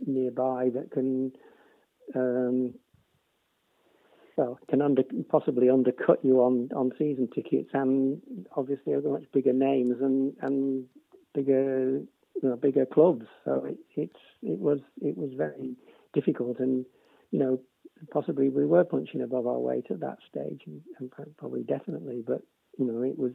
nearby 0.07 0.69
that 0.75 0.91
can 0.91 1.33
um, 2.15 2.75
well 4.37 4.59
can 4.69 4.83
under 4.83 5.03
possibly 5.29 5.69
undercut 5.69 6.19
you 6.25 6.41
on 6.41 6.69
on 6.75 6.93
season 6.99 7.29
tickets 7.35 7.71
and 7.73 8.21
obviously 8.57 8.93
have 8.93 9.05
much 9.05 9.25
bigger 9.33 9.53
names 9.53 9.97
and 10.01 10.35
and 10.41 10.85
bigger 11.35 12.03
you 12.43 12.49
know, 12.49 12.57
bigger 12.57 12.87
clubs. 12.87 13.27
So 13.45 13.65
it, 13.65 13.79
it's 13.97 14.21
it 14.43 14.59
was 14.59 14.81
it 15.01 15.17
was 15.17 15.31
very 15.37 15.77
difficult, 16.13 16.59
and 16.59 16.85
you 17.31 17.39
know 17.39 17.61
possibly 18.11 18.49
we 18.49 18.67
were 18.67 18.85
punching 18.85 19.23
above 19.23 19.47
our 19.47 19.59
weight 19.59 19.87
at 19.91 20.01
that 20.01 20.19
stage, 20.29 20.63
and, 20.67 20.83
and 20.99 21.11
probably 21.37 21.63
definitely, 21.63 22.23
but 22.27 22.43
you 22.79 22.85
know 22.87 23.03
it 23.03 23.19
was 23.19 23.33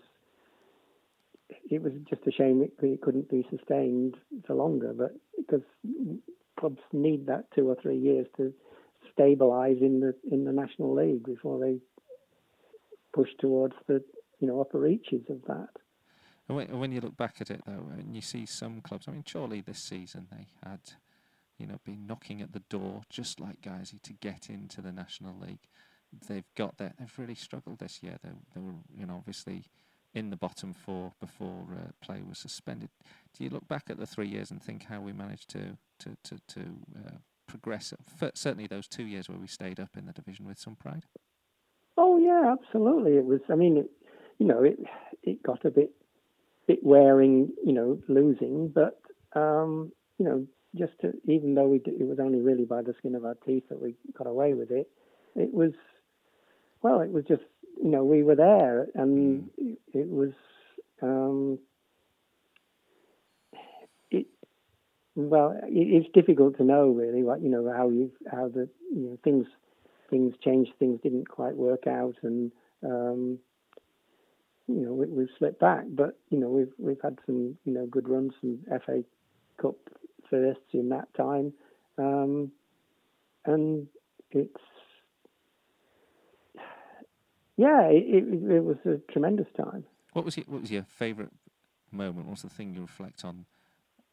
it 1.70 1.82
was 1.82 1.94
just 2.10 2.22
a 2.28 2.32
shame 2.32 2.62
it, 2.62 2.74
it 2.86 3.02
couldn't 3.02 3.30
be 3.30 3.46
sustained 3.50 4.16
for 4.46 4.56
longer, 4.56 4.94
but 4.94 5.12
because 5.38 5.66
clubs 6.60 6.82
need 6.92 7.28
that 7.28 7.46
two 7.56 7.70
or 7.70 7.78
three 7.82 7.98
years 7.98 8.28
to 8.38 8.54
stabilise 9.18 9.82
in 9.82 10.00
the 10.00 10.14
in 10.32 10.46
the 10.46 10.52
national 10.52 10.94
league 10.94 11.24
before 11.24 11.60
they 11.60 11.80
push 13.14 13.30
towards 13.40 13.76
the 13.88 14.04
you 14.40 14.48
know 14.48 14.62
upper 14.62 14.80
reaches 14.80 15.22
of 15.30 15.42
that. 15.48 15.70
And 16.48 16.56
when, 16.56 16.80
when 16.80 16.92
you 16.92 17.02
look 17.02 17.18
back 17.18 17.42
at 17.42 17.52
it, 17.52 17.62
though, 17.66 17.92
and 17.98 18.16
you 18.16 18.22
see 18.22 18.46
some 18.46 18.80
clubs, 18.80 19.06
I 19.08 19.12
mean, 19.12 19.24
surely 19.26 19.60
this 19.60 19.80
season 19.80 20.28
they 20.32 20.48
had, 20.64 20.80
you 21.58 21.68
know, 21.68 21.80
been 21.86 22.08
knocking 22.08 22.42
at 22.42 22.54
the 22.54 22.64
door, 22.70 23.02
just 23.10 23.40
like 23.40 23.62
Guiseley, 23.62 24.02
to 24.04 24.14
get 24.14 24.50
into 24.50 24.82
the 24.82 24.92
National 24.92 25.38
League. 25.40 25.68
They've 26.28 26.48
got 26.56 26.78
that. 26.78 26.98
They've 26.98 27.20
really 27.20 27.36
struggled 27.36 27.80
this 27.80 28.02
year. 28.02 28.18
They, 28.24 28.30
they 28.56 28.62
were, 28.62 28.76
you 28.94 29.06
know, 29.06 29.16
obviously 29.16 29.66
in 30.14 30.30
the 30.30 30.38
bottom 30.38 30.74
four 30.74 31.14
before 31.20 31.68
uh, 31.76 31.92
play 32.02 32.22
was 32.28 32.40
suspended. 32.40 32.90
Do 33.38 33.44
you 33.44 33.50
look 33.50 33.68
back 33.68 33.84
at 33.90 33.98
the 33.98 34.06
three 34.06 34.28
years 34.28 34.52
and 34.52 34.62
think 34.62 34.86
how 34.86 35.02
we 35.02 35.14
managed 35.14 35.50
to 35.50 35.78
to 36.00 36.18
to, 36.24 36.40
to 36.48 36.62
uh, 36.96 37.18
progress? 37.48 37.94
Certainly, 38.34 38.68
those 38.68 38.88
two 38.88 39.06
years 39.06 39.30
where 39.30 39.38
we 39.38 39.48
stayed 39.48 39.80
up 39.80 39.98
in 39.98 40.06
the 40.06 40.14
division 40.14 40.48
with 40.48 40.60
some 40.60 40.76
pride. 40.76 41.06
Oh 41.98 42.18
yeah, 42.18 42.54
absolutely. 42.54 43.18
It 43.18 43.26
was. 43.26 43.42
I 43.50 43.56
mean, 43.56 43.78
it, 43.78 43.92
you 44.40 44.48
know, 44.48 44.64
it 44.64 44.80
it 45.24 45.44
got 45.44 45.66
a 45.66 45.72
bit 45.72 45.92
bit 46.68 46.80
wearing, 46.84 47.52
you 47.64 47.74
know, 47.74 48.00
losing, 48.08 48.70
but 48.70 49.00
um, 49.34 49.92
you 50.18 50.26
know, 50.26 50.48
just 50.78 50.94
to, 51.02 51.14
even 51.26 51.56
though 51.56 51.68
we 51.68 51.78
it 51.86 52.08
was 52.08 52.20
only 52.20 52.40
really 52.40 52.66
by 52.66 52.82
the 52.82 52.94
skin 53.00 53.16
of 53.16 53.26
our 53.26 53.36
teeth 53.46 53.64
that 53.70 53.82
we 53.82 53.96
got 54.18 54.28
away 54.28 54.54
with 54.54 54.72
it, 54.72 54.90
it 55.36 55.54
was 55.54 55.72
well, 56.82 57.02
it 57.02 57.12
was 57.12 57.24
just 57.28 57.44
you 57.82 57.90
know 57.90 58.04
we 58.04 58.24
were 58.24 58.36
there, 58.36 58.88
and 58.96 59.50
mm. 59.60 59.78
it 59.94 60.08
was 60.08 60.32
um, 61.02 61.60
it 64.12 64.28
well, 65.16 65.52
it, 65.64 65.70
it's 65.70 66.14
difficult 66.14 66.58
to 66.58 66.64
know 66.64 66.90
really 66.90 67.24
what 67.24 67.42
you 67.42 67.50
know 67.50 67.72
how 67.76 67.90
you 67.90 68.12
how 68.32 68.48
the 68.48 68.70
you 68.94 69.10
know 69.10 69.18
things 69.24 69.46
things 70.10 70.34
changed, 70.44 70.72
things 70.80 71.00
didn't 71.02 71.28
quite 71.28 71.56
work 71.56 71.88
out, 71.88 72.16
and 72.24 72.52
um, 72.84 73.40
you 74.68 74.82
know, 74.82 74.94
we, 74.94 75.24
have 75.24 75.30
slipped 75.38 75.60
back, 75.60 75.86
but 75.90 76.20
you 76.30 76.38
know, 76.38 76.50
we've 76.50 76.74
we've 76.78 77.02
had 77.02 77.18
some 77.26 77.58
you 77.64 77.74
know 77.74 77.86
good 77.86 78.10
runs, 78.10 78.34
some 78.42 78.60
FA 78.86 79.04
Cup 79.62 79.76
firsts 80.30 80.74
in 80.74 80.90
that 80.90 81.14
time, 81.16 81.54
um, 81.98 82.52
and 83.46 83.88
it's 84.32 84.62
yeah, 87.56 87.88
it, 87.88 88.04
it, 88.08 88.52
it, 88.52 88.64
was 88.64 88.78
a 88.86 89.00
tremendous 89.12 89.48
time. 89.58 89.84
What 90.14 90.26
was 90.26 90.38
your, 90.38 90.46
what 90.48 90.62
was 90.62 90.72
your 90.72 90.84
favourite 90.84 91.32
moment? 91.92 92.28
What's 92.28 92.44
the 92.44 92.50
thing 92.50 92.76
you 92.76 92.82
reflect 92.82 93.26
on 93.26 93.46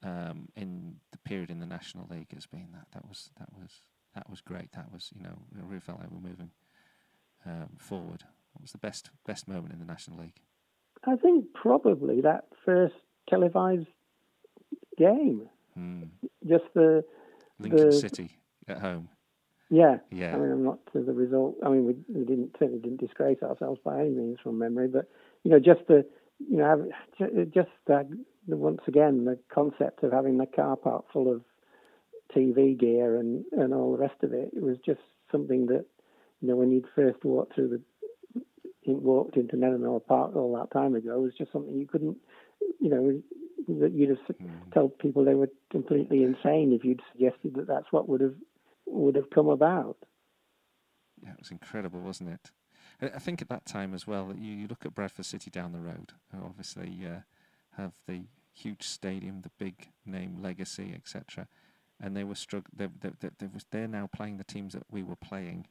um, 0.02 0.48
in 0.56 0.96
the 1.12 1.18
period 1.18 1.50
in 1.50 1.60
the 1.60 1.66
National 1.66 2.06
League 2.10 2.32
as 2.36 2.46
being 2.46 2.68
that 2.72 2.86
that 2.92 3.08
was 3.08 3.30
that 3.38 3.48
was 3.52 3.82
that 4.14 4.28
was 4.30 4.40
great. 4.40 4.72
That 4.72 4.92
was 4.92 5.10
you 5.16 5.22
know, 5.22 5.36
we 5.54 5.62
really 5.62 5.80
felt 5.80 5.98
like 6.00 6.10
we're 6.10 6.28
moving 6.28 6.50
um, 7.46 7.70
forward. 7.78 8.24
What 8.52 8.62
was 8.62 8.72
the 8.72 8.78
best 8.78 9.10
best 9.26 9.48
moment 9.48 9.72
in 9.72 9.78
the 9.78 9.86
National 9.86 10.18
League? 10.18 10.40
I 11.06 11.16
think 11.16 11.46
probably 11.54 12.20
that 12.22 12.44
first 12.64 12.94
televised 13.28 13.88
game. 14.96 15.48
Mm. 15.78 16.08
Just 16.46 16.64
the 16.74 17.04
Lincoln 17.58 17.90
the- 17.90 17.92
City 17.92 18.38
at 18.68 18.78
home. 18.78 19.08
yeah. 19.70 19.98
Yeah. 20.10 20.34
I 20.34 20.38
mean, 20.38 20.50
I'm 20.52 20.64
not 20.64 20.78
to 20.92 21.02
the 21.02 21.12
result. 21.12 21.56
I 21.64 21.68
mean, 21.68 21.86
we, 21.86 21.94
we 22.08 22.24
didn't 22.24 22.56
certainly 22.58 22.80
didn't 22.80 23.00
disgrace 23.00 23.42
ourselves 23.42 23.80
by 23.84 24.00
any 24.00 24.10
means 24.10 24.38
from 24.42 24.58
memory, 24.58 24.88
but 24.88 25.08
you 25.42 25.50
know, 25.50 25.58
just 25.58 25.86
the 25.88 26.06
you 26.38 26.56
know, 26.58 26.88
just 27.54 27.70
that 27.86 28.08
once 28.46 28.80
again 28.86 29.24
the 29.24 29.38
concept 29.52 30.02
of 30.02 30.12
having 30.12 30.38
the 30.38 30.46
car 30.46 30.76
park 30.76 31.06
full 31.12 31.32
of 31.32 31.42
TV 32.34 32.78
gear 32.78 33.16
and 33.16 33.44
and 33.52 33.72
all 33.72 33.92
the 33.92 33.98
rest 33.98 34.22
of 34.22 34.32
it. 34.32 34.50
It 34.54 34.62
was 34.62 34.76
just 34.84 35.00
something 35.30 35.66
that 35.66 35.84
you 36.40 36.48
know 36.48 36.56
when 36.56 36.70
you'd 36.70 36.86
first 36.94 37.24
walked 37.24 37.54
through 37.54 37.68
the 37.68 37.80
walked 38.86 39.36
into 39.36 39.56
Nethermoor 39.56 40.04
Park 40.06 40.36
all 40.36 40.54
that 40.56 40.70
time 40.70 40.94
ago 40.94 41.14
it 41.16 41.22
was 41.22 41.32
just 41.38 41.50
something 41.52 41.74
you 41.74 41.86
couldn't 41.86 42.18
you 42.80 42.90
know 42.90 43.22
that 43.68 43.92
you'd 43.92 44.10
have 44.10 44.36
Mm. 44.42 44.72
told 44.72 44.98
people 44.98 45.24
they 45.24 45.34
were 45.34 45.50
completely 45.70 46.22
insane 46.22 46.72
if 46.72 46.84
you'd 46.84 47.02
suggested 47.12 47.54
that 47.54 47.66
that's 47.66 47.90
what 47.90 48.08
would 48.08 48.20
have 48.20 48.34
would 48.86 49.14
have 49.16 49.30
come 49.30 49.48
about. 49.48 49.96
Yeah, 51.22 51.30
it 51.32 51.38
was 51.38 51.50
incredible, 51.50 52.00
wasn't 52.00 52.30
it? 52.30 52.50
I 53.00 53.06
I 53.16 53.18
think 53.18 53.40
at 53.42 53.48
that 53.48 53.64
time 53.66 53.94
as 53.94 54.06
well, 54.06 54.28
that 54.28 54.38
you, 54.38 54.52
you 54.54 54.66
look 54.66 54.84
at 54.84 54.94
Bradford 54.94 55.26
City 55.26 55.50
down 55.50 55.72
the 55.72 55.80
road, 55.80 56.12
who 56.32 56.44
obviously 56.44 57.00
uh, 57.06 57.20
have 57.76 57.92
the 58.06 58.26
huge 58.52 58.82
stadium, 58.84 59.40
the 59.40 59.50
big 59.58 59.90
name 60.04 60.38
legacy, 60.40 60.92
etc. 60.94 61.48
And 62.00 62.16
they 62.16 62.24
were 62.24 62.34
strugg- 62.34 62.66
they, 62.74 62.88
they, 63.00 63.10
they, 63.20 63.30
they 63.38 63.46
was, 63.46 63.64
They're 63.70 63.88
now 63.88 64.08
playing 64.14 64.36
the 64.36 64.44
teams 64.44 64.72
that 64.74 64.84
we 64.90 65.02
were 65.02 65.16
playing 65.16 65.66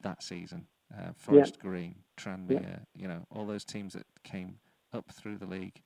that 0.00 0.22
season: 0.22 0.66
uh, 0.96 1.12
Forest 1.14 1.58
Green, 1.58 1.96
Tranmere. 2.16 2.86
You 2.94 3.08
know, 3.08 3.26
all 3.30 3.46
those 3.46 3.64
teams 3.64 3.94
that 3.94 4.06
came 4.24 4.58
up 4.92 5.12
through 5.12 5.38
the 5.38 5.46
league. 5.46 5.82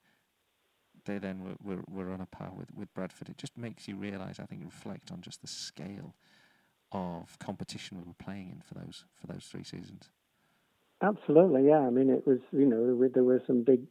They 1.05 1.19
then 1.19 1.43
were, 1.45 1.77
were, 1.77 1.83
were 1.91 2.13
on 2.13 2.21
a 2.21 2.27
par 2.27 2.51
with, 2.57 2.75
with 2.75 2.93
Bradford. 2.95 3.29
It 3.29 3.39
just 3.39 3.57
makes 3.59 3.87
you 3.87 3.97
realise, 3.97 4.41
I 4.41 4.45
think, 4.45 4.65
reflect 4.65 5.11
on 5.11 5.21
just 5.21 5.43
the 5.43 5.49
scale 5.49 6.15
of 6.93 7.39
competition 7.39 7.99
we 7.99 8.05
were 8.05 8.15
playing 8.15 8.51
in 8.51 8.63
for 8.63 8.75
those 8.75 9.05
for 9.21 9.27
those 9.27 9.45
three 9.45 9.65
seasons. 9.65 10.09
Absolutely, 11.03 11.67
yeah. 11.67 11.81
I 11.81 11.91
mean, 11.91 12.09
it 12.09 12.27
was 12.27 12.39
you 12.53 12.67
know 12.67 13.09
there 13.09 13.25
were, 13.25 13.43
some 13.47 13.65
big, 13.65 13.83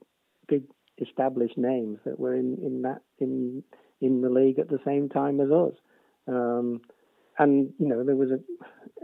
big 0.48 0.64
established 0.98 1.58
names 1.58 2.00
that 2.06 2.20
were 2.20 2.34
in, 2.34 2.58
in 2.64 2.82
that 2.84 3.02
in 3.20 3.64
in 4.02 4.22
the 4.22 4.30
league 4.30 4.58
at 4.58 4.70
the 4.70 4.80
same 4.86 5.10
time 5.10 5.40
as 5.42 5.52
us, 5.52 5.74
um, 6.28 6.82
and 7.38 7.74
you 7.78 7.88
know 7.88 8.04
there 8.04 8.16
was 8.16 8.32
a 8.32 8.40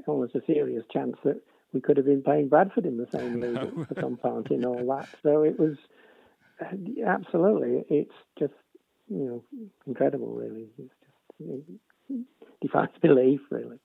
almost 0.08 0.34
a 0.34 0.42
serious 0.48 0.84
chance 0.92 1.18
that 1.24 1.42
we 1.74 1.82
could 1.82 1.98
have 1.98 2.06
been 2.06 2.24
playing 2.24 2.48
Bradford 2.48 2.86
in 2.86 2.98
the 2.98 3.08
same 3.12 3.34
league 3.42 3.54
know. 3.54 3.86
at 3.90 4.00
some 4.00 4.18
point 4.18 4.50
in 4.50 4.66
all 4.66 4.96
that. 4.98 5.10
So 5.22 5.44
it 5.44 5.60
was 5.60 5.78
absolutely. 7.06 7.84
It's 7.90 8.16
just 8.38 8.54
you 9.08 9.44
know 9.52 9.66
incredible, 9.86 10.34
really. 10.34 10.68
It's 10.78 10.94
just 11.02 11.62
it 12.10 12.26
defies 12.62 12.90
belief, 13.02 13.42
really. 13.50 13.80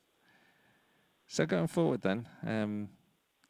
So 1.27 1.47
going 1.47 1.69
forward, 1.69 2.03
then, 2.03 2.29
um, 2.47 2.91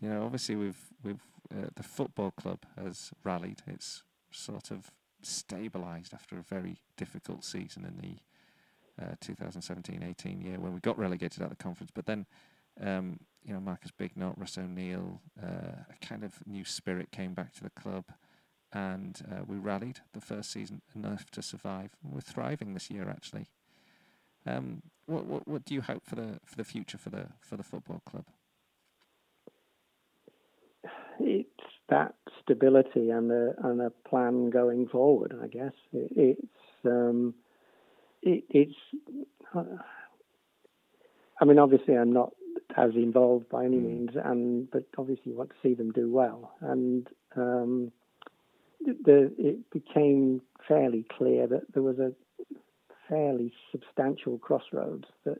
you 0.00 0.08
know, 0.08 0.24
obviously 0.24 0.56
we've 0.56 0.80
we've 1.02 1.22
uh, 1.52 1.68
the 1.74 1.82
football 1.82 2.30
club 2.30 2.60
has 2.82 3.10
rallied. 3.22 3.62
It's 3.66 4.02
sort 4.30 4.70
of 4.70 4.90
stabilised 5.22 6.12
after 6.12 6.38
a 6.38 6.42
very 6.42 6.78
difficult 6.96 7.44
season 7.44 7.84
in 7.84 7.98
the 7.98 9.04
uh, 9.04 9.14
2017-18 9.24 10.44
year 10.44 10.58
when 10.58 10.72
we 10.72 10.80
got 10.80 10.98
relegated 10.98 11.42
out 11.42 11.50
of 11.50 11.58
the 11.58 11.62
conference. 11.62 11.90
But 11.94 12.06
then, 12.06 12.26
um, 12.80 13.20
you 13.44 13.52
know, 13.52 13.60
Marcus 13.60 13.90
Bignott, 13.90 14.38
Russ 14.38 14.58
O'Neill, 14.58 15.20
uh, 15.42 15.82
a 15.90 16.06
kind 16.06 16.24
of 16.24 16.34
new 16.46 16.64
spirit 16.64 17.10
came 17.10 17.34
back 17.34 17.52
to 17.54 17.62
the 17.62 17.70
club, 17.70 18.04
and 18.74 19.22
uh, 19.30 19.44
we 19.46 19.56
rallied 19.56 20.00
the 20.12 20.20
first 20.20 20.50
season 20.50 20.82
enough 20.94 21.30
to 21.30 21.42
survive. 21.42 21.92
We're 22.02 22.20
thriving 22.20 22.74
this 22.74 22.90
year, 22.90 23.08
actually. 23.08 23.46
Um, 24.46 24.82
what, 25.06 25.24
what 25.26 25.48
what 25.48 25.64
do 25.64 25.74
you 25.74 25.80
hope 25.82 26.04
for 26.04 26.16
the 26.16 26.40
for 26.44 26.56
the 26.56 26.64
future 26.64 26.98
for 26.98 27.10
the 27.10 27.28
for 27.40 27.56
the 27.56 27.62
football 27.62 28.02
club? 28.04 28.24
it's 31.20 31.48
that 31.88 32.14
stability 32.42 33.10
and 33.10 33.30
a 33.30 33.54
and 33.62 33.80
a 33.80 33.90
plan 34.08 34.50
going 34.50 34.88
forward. 34.88 35.34
I 35.42 35.46
guess 35.46 35.72
it, 35.92 36.10
it's 36.16 36.84
um, 36.84 37.34
it, 38.22 38.44
it's. 38.50 38.74
Uh, 39.54 39.62
I 41.40 41.44
mean, 41.44 41.58
obviously, 41.58 41.94
I'm 41.96 42.12
not 42.12 42.32
as 42.76 42.94
involved 42.94 43.48
by 43.48 43.64
any 43.64 43.78
Mm. 43.78 43.82
means, 43.84 44.10
and 44.16 44.70
but 44.70 44.84
obviously, 44.98 45.32
you 45.32 45.38
want 45.38 45.50
to 45.50 45.56
see 45.62 45.74
them 45.74 45.92
do 45.92 46.10
well. 46.10 46.52
And 46.60 47.06
um, 47.36 47.92
the 48.84 49.32
it 49.38 49.70
became 49.70 50.40
fairly 50.66 51.04
clear 51.16 51.46
that 51.46 51.72
there 51.72 51.82
was 51.82 51.98
a 51.98 52.12
fairly 53.08 53.52
substantial 53.72 54.38
crossroads 54.38 55.06
that. 55.24 55.38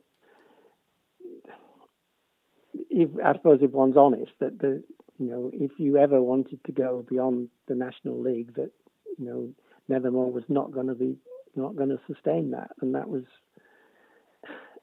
If, 2.91 3.09
I 3.25 3.35
suppose 3.35 3.61
if 3.63 3.71
one's 3.71 3.97
honest, 3.97 4.33
that 4.41 4.59
the 4.59 4.83
you 5.19 5.31
know, 5.31 5.51
if 5.53 5.73
you 5.79 5.97
ever 5.97 6.21
wanted 6.21 6.59
to 6.65 6.73
go 6.73 7.05
beyond 7.09 7.49
the 7.69 7.75
National 7.75 8.21
League, 8.21 8.55
that 8.55 8.71
you 9.19 9.25
know, 9.25 9.49
Nethermoor 9.89 10.33
was 10.33 10.45
not 10.49 10.73
going 10.73 10.89
to 10.89 10.95
be 10.95 11.17
not 11.55 11.77
going 11.77 11.91
to 11.91 12.01
sustain 12.07 12.51
that, 12.51 12.71
and 12.81 12.95
that 12.95 13.09
was 13.09 13.23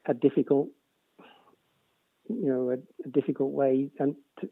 a 0.06 0.13
difficult, 0.13 0.69
you 2.30 2.47
know, 2.47 2.69
a, 2.69 2.78
a 3.06 3.12
difficult 3.12 3.52
way, 3.52 3.89
and 4.00 4.15
to, 4.39 4.50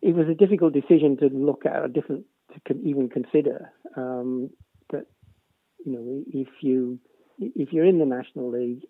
it 0.00 0.14
was 0.14 0.26
a 0.28 0.34
difficult 0.34 0.72
decision 0.72 1.18
to 1.18 1.26
look 1.26 1.66
at 1.66 1.84
a 1.84 1.88
different 1.88 2.24
to 2.66 2.74
even 2.82 3.08
consider 3.08 3.70
um, 3.96 4.50
that 4.90 5.06
you 5.84 5.92
know 5.92 6.22
if 6.32 6.48
you 6.60 6.98
if 7.38 7.72
you're 7.72 7.84
in 7.84 7.98
the 7.98 8.04
National 8.04 8.50
League, 8.50 8.86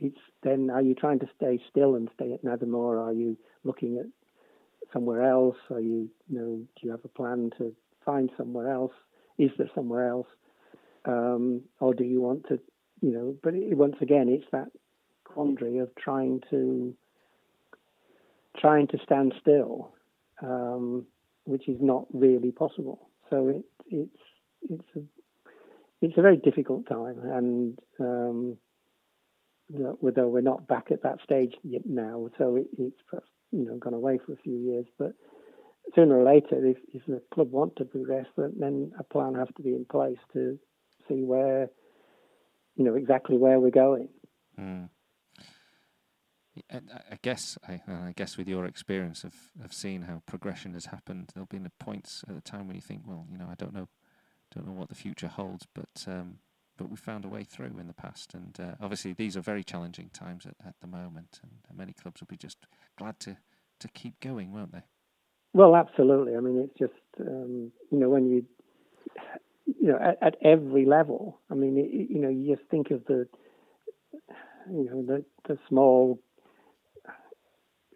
it's 0.00 0.18
then 0.42 0.70
are 0.70 0.82
you 0.82 0.94
trying 0.94 1.18
to 1.20 1.28
stay 1.36 1.60
still 1.70 1.94
and 1.96 2.08
stay 2.14 2.32
at 2.32 2.44
Nethermoor? 2.44 3.08
Are 3.08 3.12
you 3.12 3.36
looking 3.64 3.98
at 3.98 4.06
somewhere 4.92 5.22
else? 5.22 5.56
Are 5.70 5.80
you, 5.80 6.08
you 6.28 6.38
know, 6.38 6.56
do 6.56 6.86
you 6.86 6.90
have 6.90 7.04
a 7.04 7.08
plan 7.08 7.50
to 7.58 7.74
find 8.04 8.30
somewhere 8.36 8.70
else? 8.70 8.92
Is 9.38 9.50
there 9.58 9.70
somewhere 9.74 10.08
else? 10.08 10.26
Um, 11.04 11.62
or 11.80 11.94
do 11.94 12.04
you 12.04 12.20
want 12.20 12.46
to, 12.48 12.58
you 13.00 13.12
know, 13.12 13.36
but 13.42 13.54
it, 13.54 13.76
once 13.76 13.96
again, 14.00 14.28
it's 14.28 14.50
that 14.52 14.68
quandary 15.24 15.78
of 15.78 15.94
trying 15.96 16.42
to, 16.50 16.94
trying 18.58 18.88
to 18.88 18.98
stand 19.04 19.34
still, 19.40 19.92
um, 20.42 21.06
which 21.48 21.68
is 21.68 21.78
not 21.80 22.04
really 22.12 22.52
possible. 22.52 23.08
So 23.30 23.48
it, 23.48 23.64
it's, 23.86 24.22
it's 24.68 24.88
a, 24.96 25.00
it's 26.00 26.18
a 26.18 26.22
very 26.22 26.36
difficult 26.36 26.88
time 26.88 27.18
and, 27.24 27.78
um, 27.98 28.58
we're 29.70 30.40
not 30.40 30.66
back 30.66 30.86
at 30.90 31.02
that 31.02 31.18
stage 31.22 31.54
yet 31.62 31.82
now, 31.84 32.28
so 32.38 32.56
it, 32.56 32.68
it's 32.78 32.96
you 33.50 33.66
know 33.66 33.76
gone 33.76 33.94
away 33.94 34.18
for 34.24 34.32
a 34.32 34.36
few 34.36 34.56
years. 34.56 34.86
But 34.98 35.12
sooner 35.94 36.18
or 36.18 36.24
later, 36.24 36.64
if, 36.64 36.78
if 36.94 37.02
the 37.06 37.22
club 37.32 37.50
want 37.50 37.76
to 37.76 37.84
progress, 37.84 38.26
then 38.36 38.92
a 38.98 39.04
plan 39.04 39.34
has 39.34 39.48
to 39.56 39.62
be 39.62 39.74
in 39.74 39.84
place 39.84 40.18
to 40.32 40.58
see 41.08 41.22
where 41.22 41.68
you 42.76 42.84
know 42.84 42.94
exactly 42.94 43.36
where 43.36 43.60
we're 43.60 43.70
going. 43.70 44.08
Mm. 44.58 44.88
I, 46.72 47.18
guess 47.22 47.58
I, 47.66 47.80
I 47.88 48.12
guess 48.16 48.36
with 48.36 48.48
your 48.48 48.64
experience 48.64 49.24
of, 49.24 49.34
of 49.62 49.72
seeing 49.72 50.02
how 50.02 50.22
progression 50.26 50.74
has 50.74 50.86
happened, 50.86 51.30
there'll 51.34 51.46
be 51.46 51.58
points 51.78 52.24
at 52.28 52.34
the 52.34 52.40
time 52.40 52.66
when 52.66 52.76
you 52.76 52.82
think, 52.82 53.02
well, 53.06 53.26
you 53.30 53.38
know, 53.38 53.48
I 53.50 53.54
don't 53.54 53.74
know, 53.74 53.88
don't 54.54 54.66
know 54.66 54.72
what 54.72 54.88
the 54.88 54.94
future 54.94 55.28
holds, 55.28 55.66
but 55.74 56.04
um, 56.06 56.38
but 56.76 56.90
we 56.90 56.96
found 56.96 57.24
a 57.24 57.28
way 57.28 57.42
through 57.42 57.76
in 57.78 57.88
the 57.88 57.92
past, 57.92 58.34
and 58.34 58.56
uh, 58.60 58.74
obviously 58.80 59.12
these 59.12 59.36
are 59.36 59.40
very 59.40 59.64
challenging 59.64 60.10
times 60.12 60.46
at, 60.46 60.54
at 60.64 60.74
the 60.80 60.86
moment, 60.86 61.40
and 61.42 61.76
many 61.76 61.92
clubs 61.92 62.20
will 62.20 62.28
be 62.28 62.36
just 62.36 62.58
glad 62.96 63.18
to, 63.20 63.36
to 63.80 63.88
keep 63.88 64.20
going, 64.20 64.52
won't 64.52 64.72
they? 64.72 64.84
Well, 65.52 65.74
absolutely. 65.74 66.36
I 66.36 66.40
mean, 66.40 66.58
it's 66.58 66.78
just 66.78 67.20
um, 67.20 67.72
you 67.90 67.98
know 67.98 68.08
when 68.08 68.30
you 68.30 68.44
you 69.66 69.88
know 69.88 69.98
at, 69.98 70.18
at 70.22 70.36
every 70.42 70.86
level. 70.86 71.40
I 71.50 71.54
mean, 71.54 71.78
it, 71.78 72.10
you 72.10 72.20
know, 72.20 72.28
you 72.28 72.54
just 72.54 72.68
think 72.70 72.90
of 72.90 73.04
the 73.06 73.26
you 74.70 74.84
know 74.90 75.02
the 75.02 75.24
the 75.48 75.58
small 75.68 76.20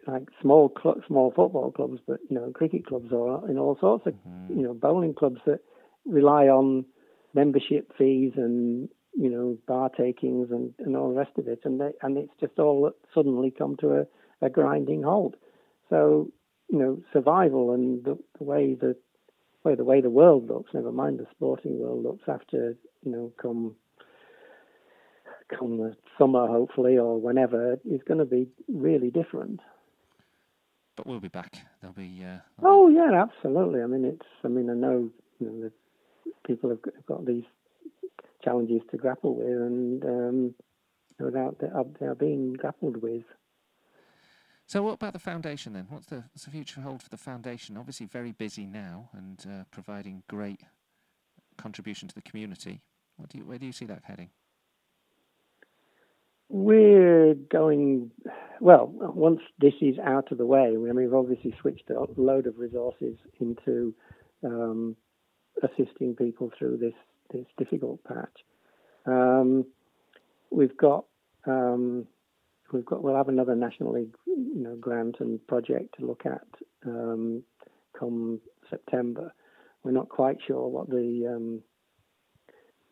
like 0.07 0.23
small 0.41 0.71
cl- 0.81 1.01
small 1.07 1.31
football 1.31 1.71
clubs, 1.71 1.99
but 2.07 2.19
you 2.29 2.35
know 2.35 2.51
cricket 2.53 2.85
clubs 2.85 3.11
or 3.11 3.49
in 3.49 3.57
all 3.57 3.77
sorts 3.79 4.05
of 4.07 4.13
Mm. 4.13 4.57
you 4.57 4.63
know 4.63 4.73
bowling 4.73 5.13
clubs 5.13 5.41
that 5.45 5.59
rely 6.05 6.47
on 6.47 6.85
membership 7.33 7.91
fees 7.97 8.33
and 8.35 8.89
you 9.15 9.29
know 9.29 9.57
bar 9.67 9.89
takings 9.89 10.51
and, 10.51 10.73
and 10.79 10.95
all 10.97 11.09
the 11.09 11.15
rest 11.19 11.37
of 11.37 11.47
it, 11.47 11.59
and 11.63 11.79
they, 11.79 11.91
and 12.01 12.17
it's 12.17 12.33
just 12.39 12.59
all 12.59 12.91
suddenly 13.13 13.51
come 13.51 13.75
to 13.77 13.99
a, 13.99 14.05
a 14.41 14.49
grinding 14.49 15.03
halt. 15.03 15.35
So 15.89 16.31
you 16.69 16.79
know 16.79 17.01
survival 17.11 17.71
and 17.73 18.03
the, 18.03 18.17
the 18.37 18.43
way 18.43 18.75
the 18.75 18.95
way 19.63 19.75
the 19.75 19.83
way 19.85 20.01
the 20.01 20.09
world 20.09 20.47
looks, 20.47 20.73
never 20.73 20.91
mind 20.91 21.19
the 21.19 21.27
sporting 21.31 21.79
world 21.79 22.03
looks 22.03 22.23
after 22.27 22.75
you 23.03 23.11
know 23.11 23.31
come 23.41 23.75
come 25.57 25.77
the 25.77 25.95
summer 26.17 26.47
hopefully 26.47 26.97
or 26.97 27.19
whenever 27.19 27.73
is 27.85 28.01
going 28.07 28.17
to 28.19 28.25
be 28.25 28.47
really 28.67 29.11
different. 29.11 29.59
But 30.95 31.07
we'll 31.07 31.19
be 31.19 31.27
back. 31.27 31.57
There'll 31.81 31.93
be. 31.95 32.23
Uh, 32.23 32.39
Oh 32.61 32.87
yeah, 32.87 33.21
absolutely. 33.23 33.81
I 33.81 33.87
mean, 33.87 34.05
it's. 34.05 34.25
I 34.43 34.47
mean, 34.47 34.69
I 34.69 34.73
know 34.73 35.09
you 35.39 35.47
know 35.49 35.61
that 35.63 35.73
people 36.45 36.69
have 36.69 36.81
got- 36.81 37.05
got 37.05 37.25
these 37.25 37.45
challenges 38.43 38.81
to 38.91 38.97
grapple 38.97 39.35
with, 39.35 39.47
and 39.47 40.03
um, 40.05 40.55
no 41.19 41.29
doubt 41.29 41.57
they 41.59 41.67
are, 41.67 41.85
they 41.99 42.05
are 42.05 42.15
being 42.15 42.53
grappled 42.53 43.01
with. 43.01 43.23
So, 44.65 44.81
what 44.83 44.93
about 44.93 45.13
the 45.13 45.19
foundation 45.19 45.73
then? 45.73 45.87
What's 45.89 46.07
the, 46.07 46.23
what's 46.33 46.45
the 46.45 46.51
future 46.51 46.81
hold 46.81 47.01
for 47.03 47.09
the 47.09 47.17
foundation? 47.17 47.77
Obviously, 47.77 48.05
very 48.05 48.31
busy 48.31 48.65
now 48.65 49.09
and 49.13 49.43
uh, 49.49 49.63
providing 49.71 50.23
great 50.29 50.61
contribution 51.57 52.07
to 52.07 52.15
the 52.15 52.21
community. 52.21 52.81
What 53.17 53.29
do 53.29 53.37
you, 53.37 53.45
where 53.45 53.57
do 53.57 53.65
you 53.65 53.71
see 53.71 53.85
that 53.85 54.03
heading? 54.05 54.29
We're 56.53 57.33
going 57.33 58.11
well. 58.61 58.87
Once 58.93 59.39
this 59.59 59.73
is 59.81 59.95
out 59.97 60.31
of 60.31 60.37
the 60.37 60.45
way, 60.45 60.67
I 60.67 60.77
mean, 60.77 60.93
we've 60.93 61.11
obviously 61.11 61.55
switched 61.59 61.89
a 61.89 62.05
load 62.15 62.45
of 62.45 62.59
resources 62.59 63.17
into 63.39 63.95
um, 64.43 64.95
assisting 65.63 66.15
people 66.15 66.51
through 66.55 66.77
this 66.77 66.93
this 67.33 67.47
difficult 67.57 68.03
patch. 68.03 68.45
Um, 69.07 69.65
we've 70.51 70.77
got 70.77 71.05
um, 71.47 72.05
we've 72.71 72.85
got 72.85 73.01
we'll 73.01 73.17
have 73.17 73.29
another 73.29 73.55
national 73.55 73.93
league 73.93 74.13
you 74.27 74.61
know 74.61 74.75
grant 74.75 75.15
and 75.21 75.45
project 75.47 75.95
to 75.99 76.05
look 76.05 76.21
at 76.27 76.45
um, 76.85 77.41
come 77.99 78.39
September. 78.69 79.33
We're 79.83 79.89
not 79.89 80.07
quite 80.07 80.37
sure 80.45 80.67
what 80.67 80.87
the 80.87 81.33
um, 81.35 81.63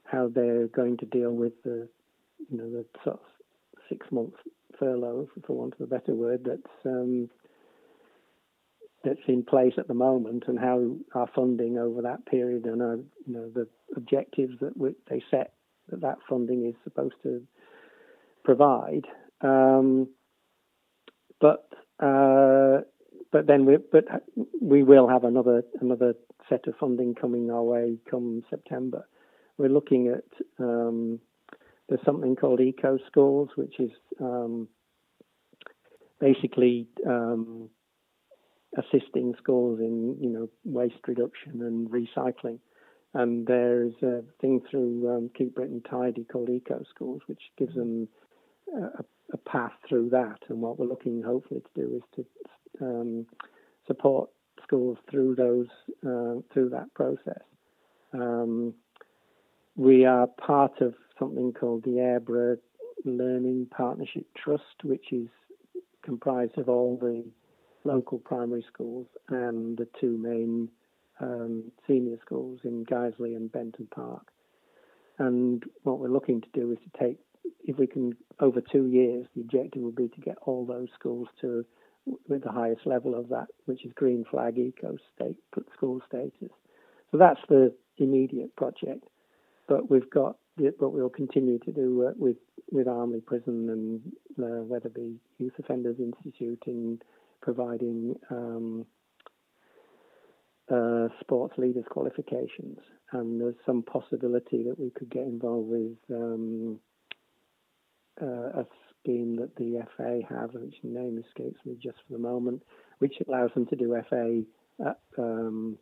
how 0.04 0.30
they're 0.34 0.65
going 0.65 0.97
to 0.97 1.06
deal 1.06 1.32
with 1.32 1.54
the 1.63 1.88
you 2.50 2.58
know 2.58 2.71
the 2.71 2.86
sort 3.04 3.17
of 3.17 3.21
six 3.91 4.08
month 4.12 4.34
furlough, 4.80 5.27
for 5.45 5.56
want 5.56 5.73
of 5.75 5.82
a 5.82 5.86
better 5.86 6.15
word, 6.15 6.45
that's 6.45 6.86
um, 6.86 7.30
that's 9.04 9.19
in 9.27 9.43
place 9.43 9.73
at 9.77 9.88
the 9.88 9.93
moment, 9.93 10.45
and 10.47 10.58
how 10.58 10.95
our 11.13 11.30
funding 11.36 11.77
over 11.77 12.01
that 12.04 12.25
period 12.25 12.65
and 12.65 12.82
our, 12.82 12.95
you 12.95 13.34
know 13.34 13.49
the 13.49 13.67
objectives 13.95 14.54
that 14.62 14.77
we, 14.77 14.91
they 15.10 15.21
set 15.30 15.54
that 15.89 16.01
that 16.01 16.17
funding 16.30 16.65
is 16.65 16.75
supposed 16.84 17.15
to 17.23 17.45
provide. 18.43 19.06
Um, 19.41 20.10
but 21.39 21.67
uh, 21.99 22.82
but 23.32 23.47
then 23.47 23.65
we 23.65 23.77
but 23.91 24.06
we 24.62 24.84
will 24.84 25.08
have 25.08 25.23
another 25.23 25.63
another 25.80 26.15
set 26.49 26.67
of 26.67 26.75
funding 26.80 27.15
coming 27.15 27.49
our 27.49 27.63
way 27.63 27.97
come 28.10 28.43
September. 28.49 29.08
We're 29.58 29.69
looking 29.69 30.08
at 30.08 30.25
um, 30.60 31.19
there's 31.91 32.06
something 32.06 32.38
called 32.38 32.62
eco 32.62 32.97
schools, 33.06 33.49
which 33.56 33.77
is 33.77 33.91
um, 34.21 34.69
basically 36.21 36.88
um, 37.06 37.69
assisting 38.77 39.34
schools 39.38 39.82
in 39.82 40.15
you 40.21 40.30
know 40.30 40.49
waste 40.63 41.06
reduction 41.06 41.62
and 41.62 41.89
recycling. 41.89 42.60
And 43.13 43.45
there's 43.45 43.93
a 44.01 44.21
thing 44.39 44.62
through 44.71 45.13
um, 45.13 45.32
Keep 45.38 45.56
Britain 45.56 45.82
Tidy 45.88 46.23
called 46.23 46.49
Eco 46.49 46.82
Schools, 46.95 47.23
which 47.27 47.41
gives 47.58 47.75
them 47.75 48.08
a, 48.73 49.04
a, 49.34 49.38
path 49.38 49.73
through 49.89 50.12
that. 50.12 50.39
And 50.47 50.62
what 50.62 50.80
we're 50.80 50.86
looking 50.86 51.21
hopefully 51.21 51.60
to 51.60 51.82
do 51.82 51.95
is 51.97 52.04
to 52.15 52.86
um, 52.86 53.25
support 53.86 54.30
schools 54.63 54.97
through 55.10 55.36
those 55.36 55.67
uh, 56.08 56.39
through 56.54 56.69
that 56.69 56.93
process. 56.93 57.43
Um, 58.13 58.75
we 59.76 60.06
are 60.06 60.28
part 60.28 60.82
of 60.82 60.94
something 61.18 61.54
called 61.54 61.84
the 61.84 61.92
Aireborough 61.92 62.58
Learning 63.06 63.68
Partnership 63.76 64.26
Trust, 64.36 64.84
which 64.84 65.12
is 65.12 65.28
comprised 66.04 66.58
of 66.58 66.70
all 66.70 66.98
the 67.00 67.24
local 67.84 68.20
primary 68.20 68.66
schools 68.72 69.08
and 69.30 69.78
the 69.78 69.88
two 70.00 70.18
main 70.18 70.70
um, 71.20 71.72
senior 71.88 72.18
schools 72.24 72.60
in 72.64 72.84
Guiseley 72.86 73.36
and 73.36 73.52
Benton 73.52 73.88
Park. 73.94 74.28
And 75.18 75.64
what 75.84 76.00
we're 76.00 76.10
looking 76.10 76.42
to 76.42 76.48
do 76.54 76.72
is 76.72 76.78
to 76.80 77.00
take, 77.00 77.20
if 77.64 77.78
we 77.78 77.88
can, 77.88 78.14
over 78.40 78.62
two 78.62 78.88
years, 78.88 79.28
the 79.36 79.42
objective 79.42 79.82
will 79.82 79.92
be 79.92 80.10
to 80.10 80.22
get 80.22 80.38
all 80.44 80.66
those 80.66 80.90
schools 81.00 81.28
to 81.42 81.66
with 82.28 82.44
the 82.44 82.52
highest 82.52 82.86
level 82.88 83.14
of 83.14 83.30
that, 83.30 83.46
which 83.66 83.86
is 83.86 83.92
green 83.94 84.26
flag 84.30 84.58
eco 84.58 84.98
state 85.16 85.38
school 85.76 86.02
status. 86.08 86.50
So 87.12 87.18
that's 87.18 87.40
the 87.48 87.74
immediate 87.98 88.56
project. 88.56 89.06
But 89.72 89.90
we've 89.90 90.10
got 90.10 90.36
but 90.58 90.90
we'll 90.90 91.10
continue 91.10 91.58
to 91.60 91.72
do 91.72 91.98
work 91.98 92.16
with, 92.18 92.36
with 92.74 92.90
Armley 92.90 93.22
Prison 93.22 93.70
and 93.70 94.02
uh, 94.38 94.64
Wetherby 94.64 95.16
Youth 95.38 95.54
Offenders 95.60 95.96
Institute 95.98 96.62
in 96.68 97.00
providing 97.42 98.18
um, 98.30 98.86
uh, 100.70 101.08
sports 101.22 101.54
leaders 101.58 101.86
qualifications. 101.90 102.80
And 103.14 103.40
there's 103.40 103.56
some 103.66 103.82
possibility 103.82 104.62
that 104.64 104.78
we 104.78 104.90
could 104.90 105.10
get 105.10 105.24
involved 105.24 105.70
with 105.70 105.98
um, 106.14 106.78
uh, 108.22 108.60
a 108.60 108.66
scheme 109.00 109.38
that 109.38 109.56
the 109.56 109.86
FA 109.96 110.20
have, 110.30 110.50
which 110.54 110.76
name 110.84 111.24
escapes 111.26 111.62
me 111.66 111.78
just 111.82 111.98
for 112.06 112.12
the 112.12 112.20
moment, 112.20 112.62
which 113.00 113.16
allows 113.26 113.52
them 113.54 113.66
to 113.68 113.78
do 113.78 113.96
FA 114.10 114.42
uh, 114.86 114.94
um, 115.18 115.78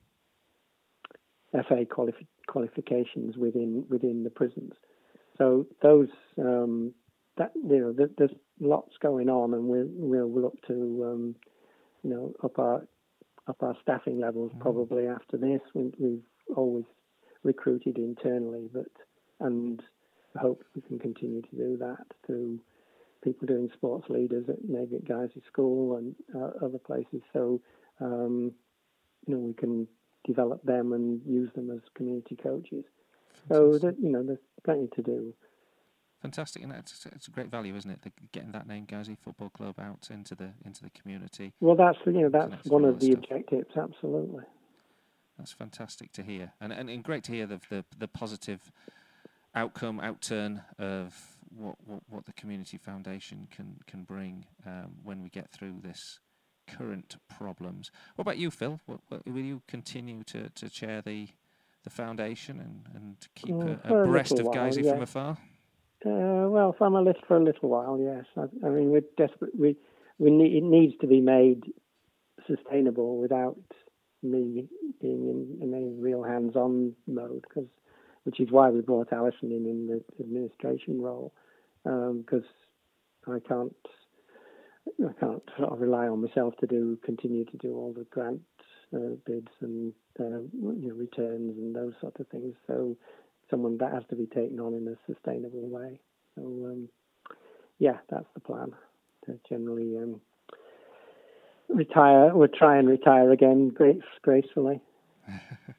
FA 1.52 1.86
qualifications 1.89 2.30
qualifications 2.49 3.38
within 3.38 3.85
within 3.89 4.23
the 4.23 4.29
prisons. 4.29 4.73
So 5.38 5.67
those 5.81 6.09
um, 6.38 6.93
that 7.38 7.51
you 7.55 7.79
know 7.79 8.07
there's 8.17 8.35
lots 8.59 8.93
going 9.01 9.29
on, 9.29 9.53
and 9.53 9.65
we'll 9.67 9.88
we'll 9.89 10.41
look 10.41 10.62
to 10.67 10.73
um, 11.05 11.35
you 12.03 12.09
know 12.09 12.33
up 12.43 12.59
our 12.59 12.81
up 13.47 13.62
our 13.62 13.75
staffing 13.81 14.19
levels 14.19 14.51
mm-hmm. 14.51 14.62
probably 14.62 15.07
after 15.07 15.38
this. 15.38 15.62
We, 15.73 15.91
we've 15.97 16.23
always 16.55 16.85
recruited 17.43 17.97
internally, 17.97 18.69
but 18.73 18.91
and 19.39 19.81
I 20.35 20.41
hope 20.41 20.63
we 20.75 20.81
can 20.81 20.99
continue 20.99 21.41
to 21.41 21.55
do 21.55 21.77
that 21.77 22.05
through 22.25 22.59
people 23.23 23.47
doing 23.47 23.69
sports 23.73 24.09
leaders 24.09 24.45
at 24.49 24.57
maybe 24.67 24.97
at 24.97 25.05
Guiseley 25.05 25.45
School 25.47 25.97
and 25.97 26.15
uh, 26.35 26.65
other 26.65 26.79
places. 26.79 27.21
So 27.31 27.62
um, 28.01 28.53
you 29.27 29.35
know 29.35 29.39
we 29.39 29.53
can 29.53 29.88
develop 30.25 30.63
them 30.63 30.93
and 30.93 31.21
use 31.25 31.49
them 31.55 31.71
as 31.71 31.79
community 31.95 32.36
coaches. 32.36 32.86
So 33.47 33.77
that 33.79 33.95
you 33.99 34.10
know, 34.10 34.23
there's 34.23 34.39
plenty 34.63 34.88
to 34.95 35.01
do. 35.01 35.34
Fantastic, 36.21 36.63
and 36.63 36.73
it's, 36.73 37.05
it's 37.05 37.29
a 37.29 37.32
great 37.32 37.47
value, 37.47 37.73
isn't 37.75 37.89
it? 37.89 38.01
The, 38.01 38.12
getting 38.34 38.51
that 38.51 38.67
name 38.67 38.86
Guiseley 38.86 39.17
Football 39.17 39.49
Club 39.49 39.79
out 39.79 40.10
into 40.12 40.36
the 40.36 40.51
into 40.65 40.84
the 40.84 40.89
community. 40.89 41.53
Well, 41.62 41.75
that's 41.75 41.97
you 42.05 42.12
know 42.12 42.29
that's 42.29 42.65
one 42.65 42.84
of 42.84 42.99
the 42.99 43.12
stuff. 43.13 43.23
objectives. 43.23 43.69
Absolutely. 43.77 44.43
That's 45.38 45.53
fantastic 45.53 46.12
to 46.13 46.23
hear, 46.23 46.51
and, 46.60 46.73
and 46.73 46.89
and 46.89 47.03
great 47.03 47.23
to 47.25 47.32
hear 47.32 47.47
the 47.47 47.62
the, 47.69 47.86
the 47.97 48.08
positive 48.10 48.71
outcome, 49.55 49.99
outturn 50.01 50.62
of 50.77 51.15
what, 51.55 51.75
what 51.86 52.01
what 52.10 52.25
the 52.25 52.34
community 52.34 52.77
foundation 52.77 53.47
can 53.49 53.77
can 53.88 54.03
bring 54.03 54.45
um, 54.65 54.91
when 55.03 55.23
we 55.23 55.29
get 55.29 55.49
through 55.49 55.75
this 55.82 56.19
current 56.77 57.17
problems. 57.38 57.91
What 58.15 58.23
about 58.23 58.38
you, 58.38 58.51
Phil? 58.51 58.79
What, 58.86 58.99
what, 59.08 59.25
will 59.25 59.41
you 59.41 59.62
continue 59.67 60.23
to, 60.25 60.49
to 60.49 60.69
chair 60.69 61.01
the 61.01 61.29
the 61.86 61.89
foundation 61.89 62.60
and, 62.60 62.89
and 62.93 63.15
keep 63.36 63.55
mm, 63.55 63.79
abreast 63.89 64.39
of 64.39 64.47
Guiseley 64.47 64.84
yeah. 64.84 64.91
from 64.91 65.01
afar? 65.01 65.38
Uh, 66.05 66.49
well, 66.49 66.75
from 66.77 66.95
a 66.95 67.01
little 67.01 67.21
for 67.27 67.38
a 67.38 67.43
little 67.43 67.69
while, 67.69 67.99
yes. 67.99 68.25
I, 68.38 68.67
I 68.67 68.69
mean, 68.69 68.89
we're 68.89 69.03
desperate. 69.17 69.51
We 69.58 69.75
we 70.17 70.32
need 70.32 70.55
it 70.55 70.63
needs 70.63 70.93
to 71.01 71.08
be 71.08 71.21
made 71.21 71.63
sustainable 72.47 73.17
without 73.17 73.58
me 74.21 74.67
being 75.01 75.27
in, 75.29 75.60
in 75.62 75.73
any 75.73 75.93
real 75.97 76.23
hands-on 76.23 76.93
mode, 77.08 77.43
because 77.47 77.69
which 78.23 78.39
is 78.39 78.51
why 78.51 78.69
we 78.69 78.82
brought 78.82 79.13
Alison 79.13 79.51
in 79.51 79.65
in 79.65 79.88
the 79.88 80.23
administration 80.23 81.01
role, 81.01 81.34
because 81.84 82.47
um, 83.27 83.34
I 83.36 83.39
can't 83.47 83.75
I 84.87 85.13
can't 85.19 85.43
sort 85.57 85.71
of 85.71 85.79
rely 85.79 86.07
on 86.07 86.21
myself 86.21 86.55
to 86.57 86.67
do 86.67 86.97
continue 87.03 87.45
to 87.45 87.57
do 87.57 87.75
all 87.75 87.93
the 87.93 88.05
grant 88.05 88.41
uh, 88.93 89.15
bids 89.25 89.51
and 89.61 89.93
uh, 90.19 90.39
you 90.51 90.89
know, 90.89 90.95
returns 90.95 91.57
and 91.57 91.75
those 91.75 91.93
sort 92.01 92.19
of 92.19 92.27
things. 92.27 92.55
So 92.67 92.97
someone 93.49 93.77
that 93.77 93.93
has 93.93 94.04
to 94.10 94.15
be 94.15 94.25
taken 94.25 94.60
on 94.60 94.73
in 94.73 94.87
a 94.87 95.13
sustainable 95.13 95.67
way. 95.67 95.99
So 96.35 96.41
um, 96.43 96.89
yeah, 97.77 97.97
that's 98.10 98.27
the 98.33 98.41
plan. 98.41 98.73
To 99.25 99.39
generally 99.49 99.97
um, 99.97 100.21
retire, 101.67 102.31
or 102.31 102.47
try 102.47 102.77
and 102.77 102.87
retire 102.87 103.31
again 103.31 103.69
grace, 103.69 104.01
gracefully. 104.21 104.81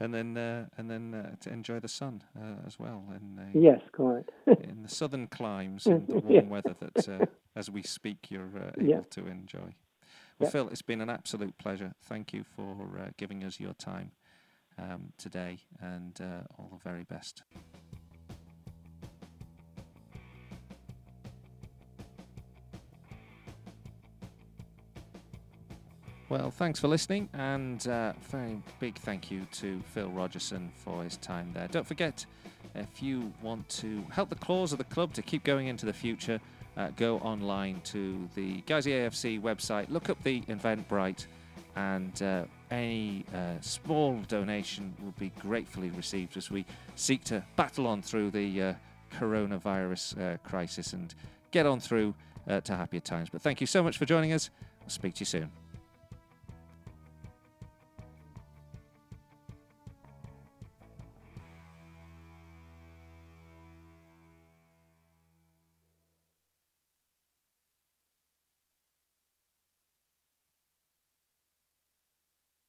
and 0.00 0.14
then 0.14 0.36
uh, 0.36 0.66
and 0.78 0.90
then 0.90 1.14
uh, 1.14 1.36
to 1.40 1.52
enjoy 1.52 1.78
the 1.78 1.88
sun 1.88 2.22
uh, 2.36 2.66
as 2.66 2.78
well. 2.78 3.04
In 3.14 3.50
yes, 3.52 3.80
quite. 3.92 4.28
in 4.46 4.82
the 4.82 4.88
southern 4.88 5.26
climes 5.26 5.86
and 5.86 6.06
the 6.08 6.18
warm 6.18 6.34
yeah. 6.34 6.42
weather 6.42 6.74
that, 6.80 7.08
uh, 7.08 7.26
as 7.54 7.70
we 7.70 7.82
speak, 7.82 8.30
you're 8.30 8.56
uh, 8.56 8.70
able 8.78 8.88
yeah. 8.88 9.00
to 9.10 9.26
enjoy. 9.26 9.74
Well, 10.38 10.46
yeah. 10.46 10.50
Phil, 10.50 10.68
it's 10.68 10.82
been 10.82 11.02
an 11.02 11.10
absolute 11.10 11.58
pleasure. 11.58 11.92
Thank 12.02 12.32
you 12.32 12.44
for 12.44 12.98
uh, 12.98 13.10
giving 13.18 13.44
us 13.44 13.60
your 13.60 13.74
time 13.74 14.12
um, 14.78 15.12
today, 15.18 15.58
and 15.80 16.18
all 16.58 16.70
the 16.72 16.82
very 16.82 17.04
best. 17.04 17.42
Well, 26.30 26.52
thanks 26.52 26.78
for 26.78 26.86
listening, 26.86 27.28
and 27.32 27.84
uh, 27.88 28.12
very 28.30 28.62
big 28.78 28.94
thank 28.98 29.32
you 29.32 29.48
to 29.50 29.82
Phil 29.92 30.08
Rogerson 30.10 30.70
for 30.76 31.02
his 31.02 31.16
time 31.16 31.50
there. 31.52 31.66
Don't 31.66 31.84
forget, 31.84 32.24
if 32.76 33.02
you 33.02 33.32
want 33.42 33.68
to 33.70 34.04
help 34.12 34.28
the 34.28 34.36
cause 34.36 34.70
of 34.70 34.78
the 34.78 34.84
club 34.84 35.12
to 35.14 35.22
keep 35.22 35.42
going 35.42 35.66
into 35.66 35.86
the 35.86 35.92
future, 35.92 36.38
uh, 36.76 36.90
go 36.94 37.18
online 37.18 37.80
to 37.86 38.28
the 38.36 38.62
Guiseley 38.62 38.92
AFC 38.92 39.42
website, 39.42 39.90
look 39.90 40.08
up 40.08 40.22
the 40.22 40.42
Eventbrite, 40.42 41.26
and 41.74 42.22
uh, 42.22 42.44
any 42.70 43.24
uh, 43.34 43.60
small 43.60 44.16
donation 44.28 44.94
will 45.02 45.14
be 45.18 45.30
gratefully 45.40 45.90
received 45.90 46.36
as 46.36 46.48
we 46.48 46.64
seek 46.94 47.24
to 47.24 47.42
battle 47.56 47.88
on 47.88 48.02
through 48.02 48.30
the 48.30 48.62
uh, 48.62 48.74
coronavirus 49.18 50.34
uh, 50.34 50.36
crisis 50.48 50.92
and 50.92 51.12
get 51.50 51.66
on 51.66 51.80
through 51.80 52.14
to 52.64 52.74
happier 52.76 53.00
times. 53.00 53.28
But 53.30 53.42
thank 53.42 53.60
you 53.60 53.66
so 53.66 53.82
much 53.82 53.98
for 53.98 54.06
joining 54.06 54.32
us. 54.32 54.50
I'll 54.82 54.90
speak 54.90 55.14
to 55.14 55.20
you 55.20 55.26
soon. 55.26 55.59